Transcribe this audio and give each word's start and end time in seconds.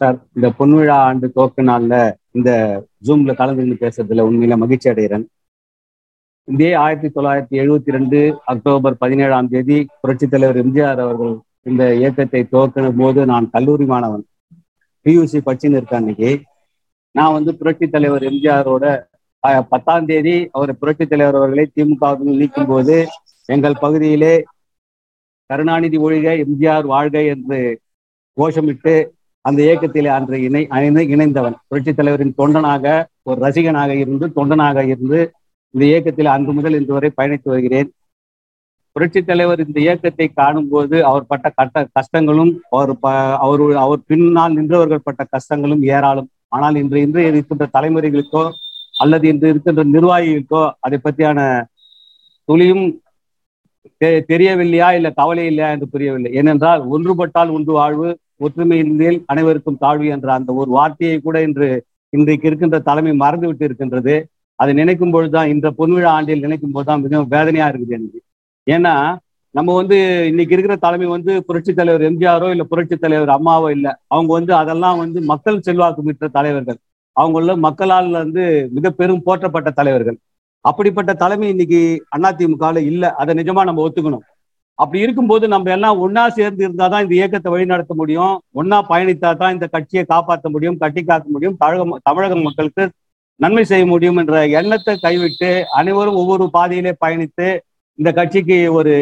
Sir 0.00 0.16
இந்த 0.36 0.46
பொன்விழா 0.58 0.96
ஆண்டு 1.08 1.26
துவக்க 1.34 1.62
நாள்ல 1.62 1.94
இந்த 2.30 2.50
ஜூம்ல 3.06 3.32
கலந்து 3.40 3.76
பேசுறதுல 3.82 4.24
உண்மையில 4.28 4.56
மகிழ்ச்சி 4.62 4.90
அடைகிறேன். 4.90 5.24
இதே 6.48 6.70
ஆயிரத்தி 6.84 7.08
தொள்ளாயிரத்தி 7.08 7.56
எழுபத்தி 7.62 7.90
ரெண்டு 7.96 8.18
அக்டோபர் 8.52 8.96
பதினேழாம் 9.02 9.48
தேதி 9.48 9.76
புரட்சித் 10.00 10.30
தலைவர் 10.30 10.58
எம்ஜிஆர் 10.64 11.00
அவர்கள் 11.04 11.34
இந்த 11.62 11.94
இயக்கத்தை 12.00 12.40
துவக்கின 12.52 12.90
போது 13.00 13.20
நான் 13.26 13.46
கல்லூரி 13.50 13.86
மாணவன் 13.92 14.24
பியூசி 15.06 15.38
படிச்சுன்னு 15.46 15.78
இருக்கேன் 15.78 16.00
அன்னைக்கு. 16.00 16.30
நான் 17.14 17.32
வந்து 17.32 17.50
புரட்சித் 17.60 17.94
தலைவர் 17.94 18.26
எம்ஜிஆரோட 18.30 18.84
பத்தாம் 19.72 20.06
தேதி 20.10 20.36
அவர் 20.52 20.78
புரட்சித் 20.80 21.12
தலைவர் 21.12 21.38
அவர்களை 21.40 21.64
திமுக 21.76 22.12
நீக்கும் 22.42 22.70
போது 22.72 22.96
எங்கள் 23.48 23.82
பகுதியிலே 23.84 24.34
கருணாநிதி 25.50 25.98
ஒழிக 26.06 26.28
எம்ஜிஆர் 26.44 26.86
வாழ்க 26.94 27.16
என்று 27.32 27.58
கோஷமிட்டு 28.36 28.94
அந்த 29.44 29.62
இயக்கத்திலே 29.62 30.08
அன்று 30.08 30.42
இணை 30.42 30.66
இணை- 30.70 31.08
இணைந்தவன். 31.08 31.54
புரட்சித் 31.68 31.96
தலைவரின் 31.96 32.34
தொண்டனாக 32.38 33.04
ஒரு 33.22 33.40
ரசிகனாக 33.40 33.88
இருந்து 33.88 34.32
தொண்டனாக 34.36 34.86
இருந்து 34.86 35.32
இந்த 35.70 35.86
இயக்கத்தில் 35.86 36.26
அன்று 36.26 36.52
முதல் 36.52 36.72
இன்று 36.72 36.92
வரை 36.92 37.10
பயணித்து 37.16 37.40
வருகிறேன். 37.44 37.92
புரட்சித் 38.92 39.26
தலைவர் 39.26 39.66
இந்த 39.66 39.80
இயக்கத்தை 39.80 40.28
காணும்போது 40.28 41.04
அவர் 41.04 41.26
பட்ட 41.26 41.52
கட்ட 41.56 41.88
கஷ்டங்களும் 41.92 42.58
அவர் 42.70 42.96
அவர் 43.38 43.76
அவர் 43.76 43.98
பின்னால் 44.06 44.54
நின்றவர்கள் 44.54 45.00
பட்ட 45.04 45.26
கஷ்டங்களும் 45.28 45.80
ஏராளம். 45.80 46.28
ஆனால் 46.48 46.74
இன்று 46.74 47.00
இன்று 47.00 47.26
இருக்கின்ற 47.26 47.68
தலைமுறைகளுக்கோ 47.78 48.50
அல்லது 48.98 49.28
இன்று 49.28 49.48
இருக்கின்ற 49.48 49.84
நிர்வாகிகளுக்கோ 49.84 50.70
அதை 50.80 50.98
பற்றியான 51.04 51.64
துளியும் 52.44 53.02
தெரியவில்லையா 54.26 54.92
இல்ல 54.92 55.10
கவலை 55.10 55.46
இல்லையா 55.46 55.70
என்று 55.70 55.88
புரியவில்லை. 55.88 56.32
ஏனென்றால் 56.32 56.88
ஒன்றுபட்டால் 56.88 57.50
ஒன்று 57.50 57.72
வாழ்வு 57.72 58.18
ஒற்றுமையில் 58.40 59.20
அனைவருக்கும் 59.26 59.78
தாழ்வு 59.78 60.06
என்ற 60.06 60.32
அந்த 60.32 60.52
ஒரு 60.54 60.70
வார்த்தையை 60.70 61.18
கூட 61.20 61.42
இன்று 61.42 61.68
இன்றைக்கு 62.12 62.46
இருக்கின்ற 62.48 62.78
தலைமை 62.78 63.12
மறந்துவிட்டு 63.12 63.64
இருக்கின்றது. 63.64 64.14
அதை 64.58 64.72
நினைக்கும் 64.74 65.10
பொழுதுதான் 65.10 65.48
இந்த 65.48 65.70
பொன்விழா 65.78 66.10
ஆண்டில் 66.16 66.40
நினைக்கும் 66.40 66.70
போதுதான் 66.70 67.02
மிகவும் 67.02 67.28
வேதனையா 67.28 67.68
இருக்குது 67.68 67.96
எனக்கு. 67.98 68.20
ஏன்னா 68.66 68.94
நம்ம 69.54 69.74
வந்து 69.74 69.96
இன்னைக்கு 70.28 70.54
இருக்கிற 70.54 70.76
தலைமை 70.76 71.06
வந்து 71.06 71.32
புரட்சி 71.44 71.72
தலைவர் 71.74 72.02
எம்ஜிஆரோ 72.02 72.50
இல்ல 72.50 72.64
புரட்சி 72.64 72.96
தலைவர் 72.96 73.28
அம்மாவோ 73.28 73.70
இல்ல. 73.70 73.88
அவங்க 74.06 74.32
வந்து 74.32 74.54
அதெல்லாம் 74.54 74.98
வந்து 74.98 75.20
மக்கள் 75.22 75.60
செல்வாக்கு 75.60 76.02
மிக்க 76.02 76.28
தலைவர்கள். 76.28 76.78
அவங்கள 77.16 77.56
மக்களால் 77.56 78.10
வந்து 78.10 78.44
மிக 78.70 78.90
பெரும் 78.90 79.24
போற்றப்பட்ட 79.26 79.70
தலைவர்கள். 79.70 80.18
அப்படிப்பட்ட 80.64 81.14
தலைமை 81.14 81.48
இன்னைக்கு 81.48 81.80
அதிமுகவில் 82.16 82.86
இல்ல. 82.92 83.12
அதை 83.12 83.34
நிஜமா 83.34 83.64
நம்ம 83.64 83.88
ஒத்துக்கணும். 83.88 84.24
அப்படி 84.78 84.98
இருக்கும்போது 85.04 85.44
நம்ம 85.48 85.70
எல்லாம் 85.76 86.00
ஒன்னா 86.04 86.22
சேர்ந்து 86.38 86.62
இருந்தாதான் 86.66 87.04
இந்த 87.04 87.14
இயக்கத்தை 87.18 87.50
வழிநடத்த 87.52 87.92
முடியும். 87.94 88.34
ஒன்னா 88.60 88.78
பயணித்தா 88.90 89.30
தான் 89.42 89.54
இந்த 89.56 89.66
கட்சியை 89.74 90.04
காப்பாற்ற 90.12 90.48
முடியும் 90.54 90.78
கட்டி 90.82 91.02
காக்க 91.04 91.26
முடியும் 91.30 91.56
தமிழக 91.62 91.98
தமிழக 92.08 92.40
மக்களுக்கு 92.46 92.84
நன்மை 93.40 93.64
செய்ய 93.64 93.84
முடியும் 93.92 94.18
என்ற 94.22 94.34
எண்ணத்தை 94.58 94.94
கைவிட்டு 95.04 95.50
அனைவரும் 95.78 96.18
ஒவ்வொரு 96.22 96.44
பாதையிலே 96.56 96.92
பயணித்து 97.04 97.48
இந்த 97.98 98.10
கட்சிக்கு 98.18 98.58
ஒரு 98.78 98.92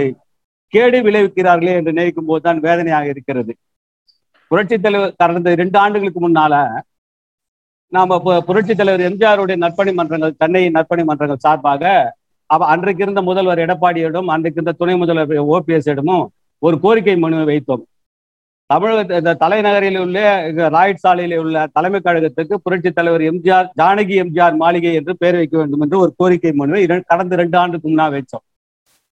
கேடு 0.73 0.99
விளைவிக்கிறார்களே 1.07 1.73
என்று 1.79 1.93
நினைக்கும் 1.93 2.29
போதுதான் 2.31 2.63
வேதனையாக 2.67 3.07
இருக்கிறது. 3.15 3.53
புரட்சி 4.51 4.77
தலைவர் 4.79 5.19
கடந்த 5.21 5.51
இரண்டு 5.57 5.77
ஆண்டுகளுக்கு 5.79 6.21
முன்னால 6.21 6.55
நாம 7.93 8.19
புரட்சி 8.49 8.75
தலைவர் 8.75 9.07
எம்ஜிஆருடைய 9.09 9.57
நற்பணி 9.65 9.93
மன்றங்கள் 9.99 10.39
சென்னை 10.41 10.63
நற்பணி 10.77 11.03
மன்றங்கள் 11.09 11.45
சார்பாக 11.47 11.83
அவ 12.53 12.67
அன்றைக்கு 12.73 13.03
இருந்த 13.05 13.21
முதல்வர் 13.23 13.65
எடப்பாடியிடம் 13.65 14.31
அன்றைக்கு 14.35 14.59
இருந்த 14.59 14.75
துணை 14.81 14.95
முதல்வர் 14.97 15.33
ஓபிஎஸ் 15.55 15.91
இடமும் 15.93 16.25
ஒரு 16.63 16.77
கோரிக்கை 16.85 17.15
மனுவை 17.17 17.45
வைத்தோம். 17.51 17.83
தமிழக 18.71 19.19
இந்த 19.21 19.33
தலைநகரில் 19.43 19.99
உள்ள 20.03 20.19
ராயட் 20.27 20.75
ராய்ட் 20.75 21.03
சாலையில் 21.05 21.35
உள்ள 21.43 21.57
தலைமை 21.77 21.99
கழகத்துக்கு 22.01 22.55
புரட்சி 22.65 22.91
தலைவர் 22.93 23.25
எம்ஜிஆர் 23.31 23.69
ஜானகி 23.81 24.15
எம்ஜிஆர் 24.23 24.57
மாளிகை 24.63 24.93
என்று 25.01 25.13
பெயர் 25.23 25.39
வைக்க 25.41 25.57
வேண்டும் 25.59 25.83
என்று 25.87 25.97
ஒரு 26.05 26.13
கோரிக்கை 26.21 26.53
மனுவை 26.61 26.83
கடந்த 27.11 27.37
ரெண்டு 27.43 27.57
ஆண்டுக்கு 27.63 27.89
முன்னா 27.89 28.07
வச்சோம் 28.15 28.45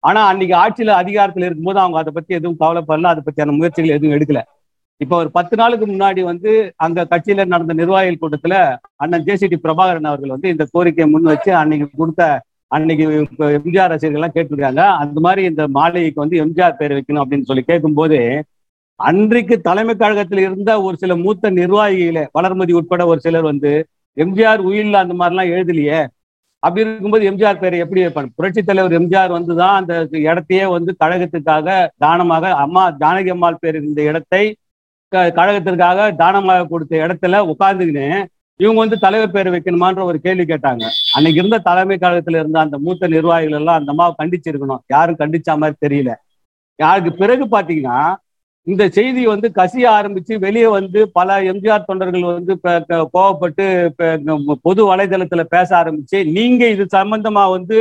ஆனா 0.04 0.22
அன்னைக்கு 0.32 0.56
ஆட்சியில 0.64 0.96
அதிகாரத்தில் 1.04 1.46
இருக்கும்போது 1.48 1.80
அவங்க 1.84 1.98
அதை 2.02 2.12
பத்தி 2.18 2.32
எதுவும் 2.40 2.60
கவலைப்படல 2.64 3.12
அதை 3.14 3.22
பத்தியான 3.28 3.56
முயற்சிகள் 3.60 3.96
எதுவும் 3.98 4.16
எடுக்கல. 4.18 4.42
இப்ப 5.02 5.14
ஒரு 5.22 5.30
பத்து 5.38 5.56
நாளுக்கு 5.62 5.86
முன்னாடி 5.86 6.22
வந்து 6.32 6.52
அங்க 6.86 7.08
கட்சியில 7.14 7.46
நடந்த 7.54 7.74
நிர்வாகிகள் 7.80 8.22
கூட்டத்துல 8.22 8.58
அண்ணன் 9.04 9.26
ஜேசிடி 9.28 9.58
பிரபாகரன் 9.64 10.10
அவர்கள் 10.12 10.36
வந்து 10.36 10.52
இந்த 10.54 10.66
கோரிக்கையை 10.74 11.08
முன் 11.14 11.32
வச்சு 11.32 11.52
அன்னைக்கு 11.62 11.88
கொடுத்த 12.02 12.24
அன்னைக்கு 12.76 13.04
இப்ப 13.24 13.48
எம்ஜிஆர் 13.58 13.92
ரசிகர்கள் 13.92 14.20
எல்லாம் 14.20 14.36
கேட்டிருக்காங்க. 14.36 14.82
அந்த 15.02 15.18
மாதிரி 15.26 15.42
இந்த 15.50 15.64
மாளிகைக்கு 15.76 16.24
வந்து 16.24 16.40
எம்ஜிஆர் 16.44 16.80
பேர் 16.80 16.96
வைக்கணும் 16.96 17.24
அப்படின்னு 17.24 17.50
சொல்லி 17.50 17.64
கேட்கும்போது 17.66 18.20
அன்றைக்கு 19.00 19.56
தலைமை 19.64 19.94
கழகத்தில் 19.96 20.44
இருந்த 20.44 20.72
ஒரு 20.84 20.96
சில 20.98 21.14
மூத்த 21.22 21.50
நிர்வாகிகளே 21.56 22.24
வளர்மதி 22.38 22.74
உட்பட 22.80 23.04
ஒரு 23.08 23.20
சிலர் 23.24 23.50
வந்து 23.50 23.72
எம்ஜிஆர் 24.18 24.62
உயிரில் 24.68 25.02
அந்த 25.02 25.14
மாதிரிலாம் 25.16 25.52
எழுதலையே 25.54 26.00
அப்படி 26.64 26.84
இருக்கும்போது 26.84 27.28
எம்ஜிஆர் 27.30 27.60
பேரை 27.60 27.80
எப்படி 27.82 28.04
வைப்பாங்க? 28.04 28.30
புரட்சி 28.38 28.62
தலைவர் 28.62 28.96
எம்ஜிஆர் 28.98 29.36
வந்துதான் 29.36 29.76
அந்த 29.80 29.94
இடத்தையே 30.24 30.66
வந்து 30.72 30.92
கழகத்துக்காக 31.02 31.68
தானமாக 31.98 32.54
அம்மா 32.64 32.84
ஜானகி 33.02 33.34
அம்மாள் 33.34 33.60
பேர் 33.60 33.78
இந்த 33.82 34.02
இடத்தை 34.10 34.44
க- 35.12 35.32
கழகத்திற்காக 35.38 36.08
தானமாக 36.18 36.68
கொடுத்த 36.68 36.96
இடத்துல 37.04 37.42
உட்கார்ந்துக்கின்னு 37.52 38.08
இவங்க 38.60 38.80
வந்து 38.80 38.98
தலைவர் 39.00 39.32
பேர் 39.32 39.54
வைக்கணுமான்ற 39.54 40.02
ஒரு 40.04 40.18
கேள்வி 40.22 40.44
கேட்டாங்க. 40.46 40.84
அன்னைக்கு 41.16 41.40
இருந்த 41.42 41.58
தலைமை 41.66 41.96
கழகத்துல 41.98 42.40
இருந்த 42.40 42.60
அந்த 42.60 42.78
மூத்த 42.80 43.08
நிர்வாகிகள் 43.08 43.58
எல்லாம் 43.58 43.80
அந்த 43.80 43.92
அம்மாவை 43.92 44.14
கண்டிச்சிருக்கணும். 44.20 44.82
யாரும் 44.90 45.20
கண்டிச்ச 45.20 45.58
மாதிரி 45.58 45.78
தெரியல. 45.86 46.12
யாருக்கு 46.80 47.12
பிறகு 47.16 47.46
பாத்தீங்கன்னா 47.52 47.98
இந்த 48.68 48.84
செய்தி 48.90 49.22
வந்து 49.26 49.48
கசிய 49.56 49.86
ஆரம்பிச்சு 49.90 50.34
வெளியே 50.40 50.68
வந்து 50.70 51.00
பல 51.12 51.34
எம்ஜிஆர் 51.50 51.86
தொண்டர்கள் 51.86 52.24
வந்து 52.30 52.54
கோவப்பட்டு 53.14 53.66
பொது 54.64 54.82
வலைதளத்துல 54.88 55.44
பேச 55.50 55.70
ஆரம்பிச்சு 55.78 56.20
நீங்க 56.32 56.64
இது 56.70 56.86
சம்பந்தமா 56.92 57.44
வந்து 57.52 57.78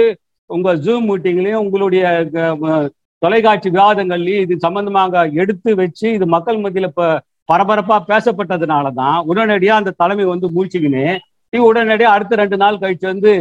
உங்க 0.51 0.75
ஜூம் 0.84 1.07
மீட்டிங்லயும் 1.09 1.63
உங்களுடைய 1.63 2.03
க- 2.34 2.89
தொலைக்காட்சி 3.23 3.69
விவாதங்கள்லயும் 3.71 4.45
இது 4.45 4.55
சம்பந்தமாக 4.59 5.13
எடுத்து 5.37 5.71
வச்சு 5.77 6.07
இது 6.13 6.27
மக்கள் 6.29 6.61
மத்தியில 6.61 6.91
இப்ப 6.91 7.07
பரபரப்பா 7.49 7.97
பேசப்பட்டதுனாலதான் 8.10 9.19
உடனடியா 9.31 9.75
அந்த 9.81 9.97
தலைமை 10.03 10.27
வந்து 10.32 10.49
மூழ்கிக்கின்னு 10.56 11.06
உடனடியா 11.53 12.10
அடுத்த 12.15 12.38
ரெண்டு 12.43 12.56
நாள் 12.62 12.81
கழிச்சு 12.82 13.06
வந்து 13.12 13.32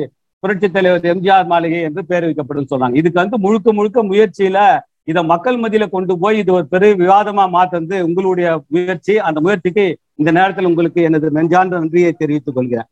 புரட்சி 0.44 0.68
தலைவர் 0.69 1.06
எம்ஜிஆர் 1.12 1.52
மாளிகை 1.52 1.80
என்று 1.88 2.02
பேர் 2.09 2.25
வைக்கப்படும் 2.28 2.72
சொன்னாங்க. 2.72 2.96
இதுக்கு 3.02 3.22
வந்து 3.22 3.38
முழுக்க 3.46 3.74
முழுக்க 3.78 4.00
முயற்சியில 4.09 4.58
இதை 5.12 5.22
மக்கள் 5.31 5.59
மத்தியில 5.62 5.86
கொண்டு 5.94 6.13
போய் 6.24 6.38
இது 6.42 6.52
ஒரு 6.58 6.66
பெரிய 6.74 6.92
விவாதமா 7.03 7.46
மாத்தந்து 7.56 7.96
உங்களுடைய 8.08 8.47
முயற்சி. 8.74 9.13
அந்த 9.28 9.40
முயற்சிக்கு 9.46 9.86
இந்த 10.22 10.30
நேரத்தில் 10.38 10.69
உங்களுக்கு 10.72 11.00
எனது 11.09 11.30
நெஞ்சார்ந்த 11.38 11.80
நன்றியை 11.84 12.12
தெரிவித்துக் 12.22 12.58
கொள்கிறேன். 12.58 12.90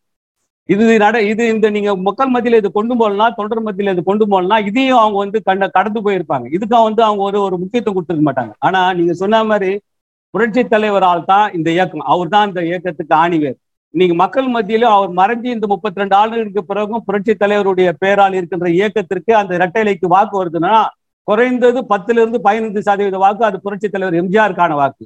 இது 0.69 0.83
நட 1.03 1.17
இது 1.31 1.44
இந்த 1.53 1.67
நீங்க 1.75 1.91
மக்கள் 2.07 2.33
மத்தியில 2.33 2.59
இது 2.61 2.69
கொண்டு 2.79 2.94
போகலாம் 3.01 3.35
தொண்டர் 3.38 3.63
மத்தியில 3.67 3.94
இது 3.95 4.03
கொண்டு 4.09 4.25
போகலாம் 4.33 4.66
இதையும் 4.69 5.01
அவங்க 5.03 5.17
வந்து 5.23 5.39
கண்ட 5.50 5.67
கடந்து 5.77 6.00
போயிருப்பாங்க. 6.07 6.45
இதுக்கும் 6.57 6.88
வந்து 6.88 7.01
அவங்க 7.07 7.23
ஒரு 7.29 7.39
ஒரு 7.47 7.57
முக்கியத்துவம் 7.63 7.97
கொடுத்துருக்க 7.97 8.25
மாட்டாங்க. 8.29 8.53
ஆனா 8.67 8.81
நீங்க 9.00 9.16
சொன்ன 9.21 9.44
மாதிரி 9.51 9.71
புரட்சி 10.34 10.62
தலைவரால் 10.74 11.28
தான் 11.31 11.47
இந்த 11.58 11.69
இயக்கம். 11.75 12.06
அவர் 12.14 12.34
தான் 12.36 12.47
இந்த 12.50 12.62
இயக்கத்துக்கு 12.69 13.16
ஆணிவேர். 13.24 13.58
நீங்க 13.94 14.14
மக்கள் 14.24 14.47
மத்தியிலும் 14.56 14.94
அவர் 14.96 15.12
மறைஞ்சு 15.19 15.50
இந்த 15.56 15.68
முப்பத்தி 15.72 16.02
ரெண்டு 16.02 16.16
ஆண்டுகளுக்கு 16.19 16.62
பிறகும் 16.69 17.03
புரட்சி 17.08 17.34
தலைவருடைய 17.44 17.90
பெயரால் 18.03 18.38
இருக்கின்ற 18.40 18.68
இயக்கத்திற்கு 18.80 19.31
அந்த 19.40 19.52
இரட்டைலைக்கு 19.59 20.08
வாக்கு 20.16 20.36
வருதுன்னா 20.42 20.75
குறைந்தது 21.28 21.80
பத்துல 21.92 22.22
இருந்து 22.22 22.40
பதினைந்து 22.46 22.81
சதவீத 22.88 23.18
வாக்கு 23.24 23.44
அது 23.50 23.58
புரட்சி 23.66 23.88
தலைவர் 23.88 24.19
எம்ஜிஆருக்கான 24.22 24.75
வாக்கு. 24.81 25.03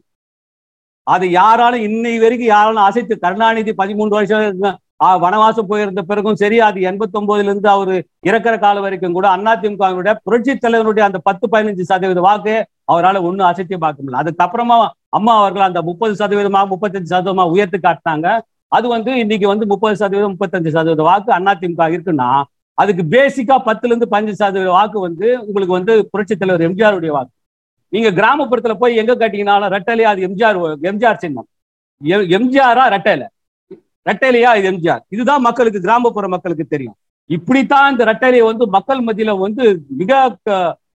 அது 1.08 1.25
யாராலும் 1.40 1.84
இன்னை 1.88 2.13
வரைக்கும் 2.24 2.52
யாராலும் 2.53 2.86
அசைத்து 2.88 3.16
கருணாநிதி 3.24 3.72
பதிமூன்று 3.81 4.18
வருஷம் 4.18 4.78
வனவாசம் 5.24 5.69
போயிருந்த 5.72 6.02
பிறகும் 6.09 6.38
சரி 6.42 6.57
அது 6.68 6.80
எண்பத்தி 6.90 7.18
ஒன்பதுல 7.19 7.50
இருந்து 7.52 7.69
அவர் 7.74 7.92
இறக்குற 8.30 8.53
காலம் 8.59 8.86
வரைக்கும் 8.86 9.16
கூட 9.18 9.25
அதிமுகவினுடைய 9.36 10.13
புரட்சி 10.28 10.53
தலைவருடைய 10.66 11.03
அந்த 11.07 11.19
பத்து 11.28 11.46
பதினஞ்சு 11.53 11.84
சதவீத 11.92 12.22
வாக்கு 12.28 12.56
அவரால் 12.94 13.25
ஒன்றும் 13.28 13.50
அசைத்து 13.50 13.78
பார்க்க 13.84 14.03
முடியல. 14.03 14.22
அதுக்கப்புறமா 14.24 14.78
அம்மா 15.15 15.37
அவர்கள் 15.37 15.61
அந்த 15.61 15.81
முப்பது 15.81 16.13
சதவீதமா 16.13 16.67
முப்பத்தஞ்சு 16.67 17.05
சதவீதமா 17.09 17.49
உயர்த்து 17.49 17.77
காட்டினாங்க. 17.77 18.39
அது 18.67 18.88
வந்து 18.88 19.19
இன்னைக்கு 19.19 19.47
வந்து 19.47 19.65
முப்பது 19.65 19.95
சதவீதம் 19.95 20.35
முப்பத்தஞ்சு 20.35 20.67
சதவீத 20.67 21.03
வாக்கு 21.03 21.33
அதிமுக 21.33 21.85
இருக்குன்னா 21.94 22.44
அதுக்கு 22.73 23.03
பேசிக்கா 23.03 23.56
பத்துல 23.65 23.85
இருந்து 23.85 24.07
பதினஞ்சு 24.12 24.31
சதவீத 24.31 24.69
வாக்கு 24.69 25.00
வந்து 25.00 25.45
உங்களுக்கு 25.45 25.73
வந்து 25.73 26.09
புரட்சி 26.12 26.35
தலைவர் 26.35 26.71
எம்ஜிஆருடைய 26.71 27.07
வாக்கு. 27.07 27.33
நீங்க 27.89 28.12
கிராமப்புறத்துல 28.12 28.73
போய் 28.73 28.95
எங்க 28.95 29.15
கேட்டீங்கன்னாலும் 29.15 29.71
ரெட்டலையா 29.75 30.12
அது 30.12 30.27
எம்ஜிஆர் 30.27 30.75
எம்ஜிஆர் 30.81 31.15
சின்னம். 31.15 31.47
எம்- 32.03 32.27
எம்ஜிஆரா 32.29 32.83
ரெட்டையில? 32.95 33.27
ரெட்டையிலையா 34.09 34.56
இது 34.56 34.71
எம்ஜிஆர்? 34.71 35.00
இதுதான் 35.09 35.41
மக்களுக்கு 35.41 35.81
கிராமப்புற 35.81 36.27
மக்களுக்கு 36.27 36.65
தெரியும். 36.65 36.95
இப்படித்தான் 37.25 37.91
இந்த 37.91 38.03
ரெட்டைலையை 38.06 38.44
வந்து 38.44 38.68
மக்கள் 38.68 39.03
மத்தியில 39.03 39.39
வந்து 39.39 39.83
மிக 39.97 40.38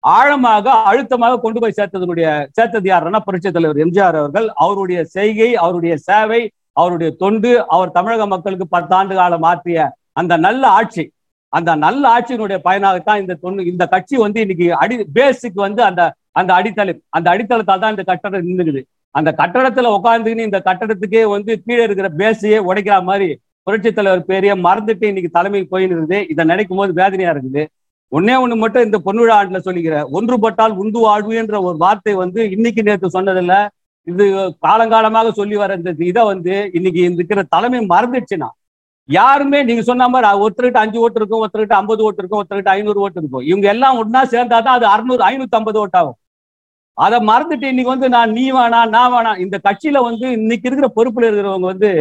ஆழமாக 0.04 0.74
அழுத்தமாக 0.90 1.40
கொண்டு 1.44 1.60
போய் 1.62 1.78
சேர்த்ததனுடைய 1.78 2.28
சேர்த்தது 2.58 2.88
யாருன்னா 2.92 3.20
புரட்சித் 3.28 3.56
தலைவர் 3.58 3.82
எம்ஜிஆர் 3.86 4.18
அவர்கள். 4.22 4.48
அவருடைய 4.66 5.00
செய்கை 5.16 5.50
அவருடைய 5.64 5.96
சேவை 6.10 6.42
அவருடைய 6.82 7.10
தொண்டு 7.22 7.52
அவர் 7.76 7.96
தமிழக 7.98 8.26
மக்களுக்கு 8.34 8.68
பத்தாண்டு 8.76 9.14
காலம் 9.20 9.48
ஆற்றிய 9.52 9.80
அந்த 10.22 10.34
நல்ல 10.46 10.64
ஆட்சி 10.80 11.04
அந்த 11.54 11.72
நல்ல 11.84 12.04
ஆட்சியினுடைய 12.16 12.58
பயனாகத்தான் 12.68 13.22
இந்த 13.22 13.36
தொண்ணு 13.44 13.62
இந்த 13.72 13.84
கட்சி 13.94 14.16
வந்து 14.24 14.40
இன்னைக்கு 14.46 14.68
அடி 14.84 14.96
பேஸுக்கு 15.18 15.60
வந்து 15.68 15.82
அந்த 15.90 16.02
அந்த 16.40 16.52
அடித்தளம் 16.58 17.02
அந்த 17.18 17.28
அடித்தளத்தால் 17.34 17.82
தான் 17.84 17.94
இந்த 17.96 18.04
கட்டடம் 18.10 18.48
நின்றுக்குது. 18.50 18.82
அந்த 19.16 19.30
கட்டடத்துல 19.40 19.92
உட்காந்துக்கின்னு 19.98 20.48
இந்த 20.50 20.60
கட்டடத்துக்கே 20.68 21.24
வந்து 21.36 21.52
கீழே 21.66 21.84
இருக்கிற 21.88 22.10
பேஸையே 22.22 22.60
உடைக்கிற 22.70 22.98
மாதிரி 23.10 23.28
புரட்சித் 23.68 23.98
தலைவர் 23.98 24.28
பேரையே 24.30 24.56
மறந்துட்டு 24.68 25.06
இன்னைக்கு 25.12 25.32
தலைமைக்கு 25.38 25.70
போயின்னு 25.74 25.96
இருக்குது 25.96 26.20
இதை 26.34 26.44
நினைக்கும் 26.52 26.80
போது 26.82 26.92
வேதனையா 27.02 27.32
இருக்குது. 27.36 27.64
ஒன்னே 28.12 28.36
ஒண்ணு 28.44 28.56
மட்டும் 28.62 28.86
இந்த 28.88 28.98
பொன்விழா 29.08 29.34
ஆண்டுல 29.40 29.60
சொல்லிக்கிறேன் 29.66 30.08
ஒன்றுபட்டால் 30.18 30.74
உந்து 30.84 31.00
வாழ்வுன்ற 31.06 31.58
ஒரு 31.68 31.78
வார்த்தை 31.84 32.14
வந்து 32.24 32.40
இன்னைக்கு 32.56 32.82
நேற்று 32.88 33.16
சொன்னதில்ல. 33.18 33.56
இது 34.08 34.26
காலங்காலமாக 34.66 35.32
சொல்லி 35.40 35.56
வர 35.62 35.76
இந்த 35.80 35.92
இதை 36.12 36.22
வந்து 36.32 36.54
இன்னைக்கு 36.78 37.02
இருக்கிற 37.18 37.42
தலைமை 37.56 37.82
மறந்துடுச்சுன்னா 37.94 38.50
யாருமே 39.10 39.60
நீங்க 39.68 39.84
சொன்ன 39.90 40.08
மாதிரி 40.14 40.40
ஒருத்தருக்கிட்ட 40.44 40.82
அஞ்சு 40.86 41.00
ஓட்டு 41.04 41.20
இருக்கும் 41.20 41.42
ஒருத்தருக்கிட்ட 41.44 41.78
ஐம்பது 41.82 42.02
ஓட்டு 42.08 42.22
இருக்கும் 42.22 42.40
ஒருத்தருக்கிட்ட 42.40 42.74
ஐநூறு 42.78 43.00
ஓட்டு 43.06 43.20
இருக்கும். 43.22 43.46
இவங்க 43.50 43.68
எல்லாம் 43.74 44.00
ஒன்னா 44.02 44.22
சேர்ந்தாதான் 44.34 44.78
அது 44.78 44.86
அறுநூறு 44.94 45.24
ஐநூத்தி 45.30 45.58
ஐம்பது 45.60 45.80
ஓட்டாகும். 45.84 46.18
அதை 46.98 47.18
மறந்துட்டு 47.30 47.70
இன்னைக்கு 47.72 47.94
வந்து 47.94 48.10
நான் 48.16 48.34
நீ 48.38 48.46
வேணாம் 48.58 48.92
நான் 48.96 49.14
வேணாம் 49.16 49.40
இந்த 49.46 49.58
கட்சியில 49.68 49.98
வந்து 50.10 50.28
இன்னைக்கு 50.40 50.68
இருக்கிற 50.70 50.90
பொறுப்புல 50.98 51.28
இருக்கிறவங்க 51.30 51.68
வந்து 51.74 51.92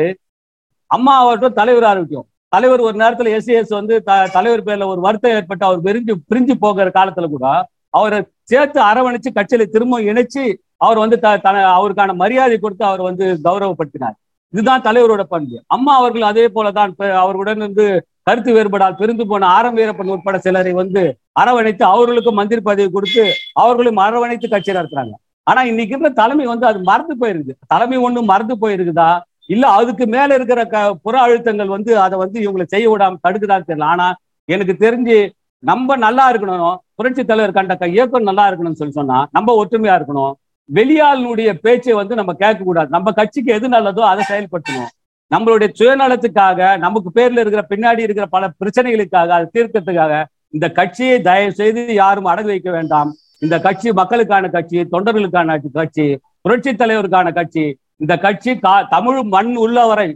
அம்மா 0.90 1.14
ஆகட்டும் 1.22 1.58
தலைவரா 1.60 1.90
இருக்கும் 1.96 2.26
தலைவர் 2.52 2.80
ஒரு 2.80 2.98
நேரத்துல 2.98 3.32
எஸ்சிஎஸ் 3.36 3.74
வந்து 3.74 4.02
த- 4.02 4.28
தலைவர் 4.32 4.64
பேர்ல 4.64 4.86
ஒரு 4.86 5.00
வருத்தம் 5.00 5.30
ஏற்பட்டு 5.30 5.66
அவர் 5.66 5.82
பிரிஞ்சு 5.82 6.14
பிரிஞ்சு 6.30 6.54
போகிற 6.54 6.90
காலத்துல 6.94 7.28
கூட 7.28 7.46
அவரை 7.90 8.18
சேர்த்து 8.42 8.80
அரவணைச்சு 8.80 9.30
கட்சியில 9.34 9.64
திரும்ப 9.66 10.00
இணைச்சு 10.02 10.44
அவர் 10.76 10.98
வந்து 10.98 11.18
த- 11.18 11.40
அவருக்கான 11.72 12.14
மரியாதை 12.14 12.58
கொடுத்து 12.58 12.84
அவர் 12.84 13.02
வந்து 13.02 13.40
கௌரவப்படுத்தினார். 13.44 14.16
இதுதான் 14.54 14.82
தலைவரோட 14.82 15.22
பண்பு 15.22 15.62
அம்மா 15.66 15.96
அவர்கள் 15.96 16.22
அதே 16.22 16.46
போலதான் 16.48 16.92
பெ- 16.98 17.14
அவர்களுடன் 17.14 17.58
வந்து 17.58 17.84
கருத்து 18.22 18.52
வேறுபடால் 18.54 18.96
பிரிந்து 18.96 19.26
போன 19.26 19.46
ஆரம் 19.46 19.76
வீரப்பன் 19.76 20.10
உட்பட 20.10 20.38
சிலரை 20.38 20.72
வந்து 20.72 21.02
அரவணைத்து 21.32 21.84
அவர்களுக்கும் 21.84 22.34
மந்திரி 22.34 22.60
பதவி 22.60 22.90
கொடுத்து 22.90 23.24
அவர்களும் 23.52 23.96
அரவணைத்து 23.96 24.48
கட்சி 24.48 24.72
நடத்துறாங்க 24.72 25.14
ஆனா 25.46 25.62
இன்னைக்கு 25.62 25.94
இருக்கிற 25.94 26.12
தலைமை 26.14 26.46
வந்து 26.46 26.66
அது 26.66 26.78
மறந்து 26.82 27.16
போயிருக்குது 27.20 27.54
தலைமை 27.66 27.98
ஒண்ணு 27.98 28.22
மறந்து 28.22 28.58
போயிருக்குதா? 28.60 29.10
இல்ல 29.48 29.64
அதுக்கு 29.68 30.06
மேல 30.06 30.34
இருக்கிற 30.34 30.64
க 30.64 30.94
புற 30.94 31.14
அழுத்தங்கள் 31.26 31.66
வந்து 31.66 31.92
அதை 31.98 32.16
வந்து 32.18 32.38
இவங்களை 32.40 32.64
செய்ய 32.66 32.86
விடாம 32.90 33.16
தடுக்குதான்னு 33.28 33.68
தெரியல. 33.68 33.82
ஆனா 33.82 34.06
எனக்கு 34.44 34.74
தெரிஞ்சு 34.78 35.16
நம்ம 35.62 35.96
நல்லா 35.96 36.32
இருக்கணும் 36.32 36.76
புரட்சி 36.94 37.24
தலைவர் 37.24 37.54
கண்ட 37.54 37.76
க- 37.76 37.88
இயக்கம் 37.88 38.22
நல்லா 38.22 38.44
இருக்கணும்னு 38.48 38.80
சொல்லி 38.80 38.92
சொன்னா 38.92 39.28
நம்ம 39.32 39.64
ஒற்றுமையா 39.64 39.94
இருக்கணும். 40.00 40.32
வெளியாளுடைய 40.74 41.52
பேச்சை 41.52 41.92
வந்து 41.92 42.14
நம்ம 42.14 42.32
கேட்க 42.32 42.64
கூடாது 42.64 42.88
நம்ம 42.90 43.12
கட்சிக்கு 43.12 43.52
எது 43.52 43.68
நல்லதோ 43.68 44.00
அதை 44.00 44.24
செயல்படுத்தணும். 44.28 44.90
நம்மளுடைய 45.34 45.68
சுயநலத்துக்காக 45.78 46.78
நமக்கு 46.78 47.10
பேர்ல 47.14 47.40
இருக்கிற 47.44 47.62
பின்னாடி 47.68 47.98
இருக்கிற 47.98 48.26
பல 48.26 48.50
பிரச்சனைகளுக்காக 48.60 49.28
அதை 49.28 49.46
தீர்க்கறதுக்காக 49.54 50.24
இந்த 50.48 50.66
கட்சியை 50.70 51.20
தயவு 51.20 51.52
செய்து 51.52 51.94
யாரும் 51.94 52.26
அடகு 52.26 52.50
வைக்க 52.52 52.70
வேண்டாம். 52.70 53.10
இந்த 53.40 53.56
கட்சி 53.60 53.92
மக்களுக்கான 53.92 54.48
கட்சி 54.48 54.80
தொண்டர்களுக்கான 54.92 55.58
கட்சி 55.72 56.06
புரட்சி 56.40 56.70
தலைவருக்கான 56.70 57.34
கட்சி 57.34 57.64
இந்த 58.00 58.16
கட்சி 58.18 58.50
கா- 58.50 58.88
தமிழ் 58.88 59.22
மண் 59.22 59.56
உள்ளவரை 59.56 60.08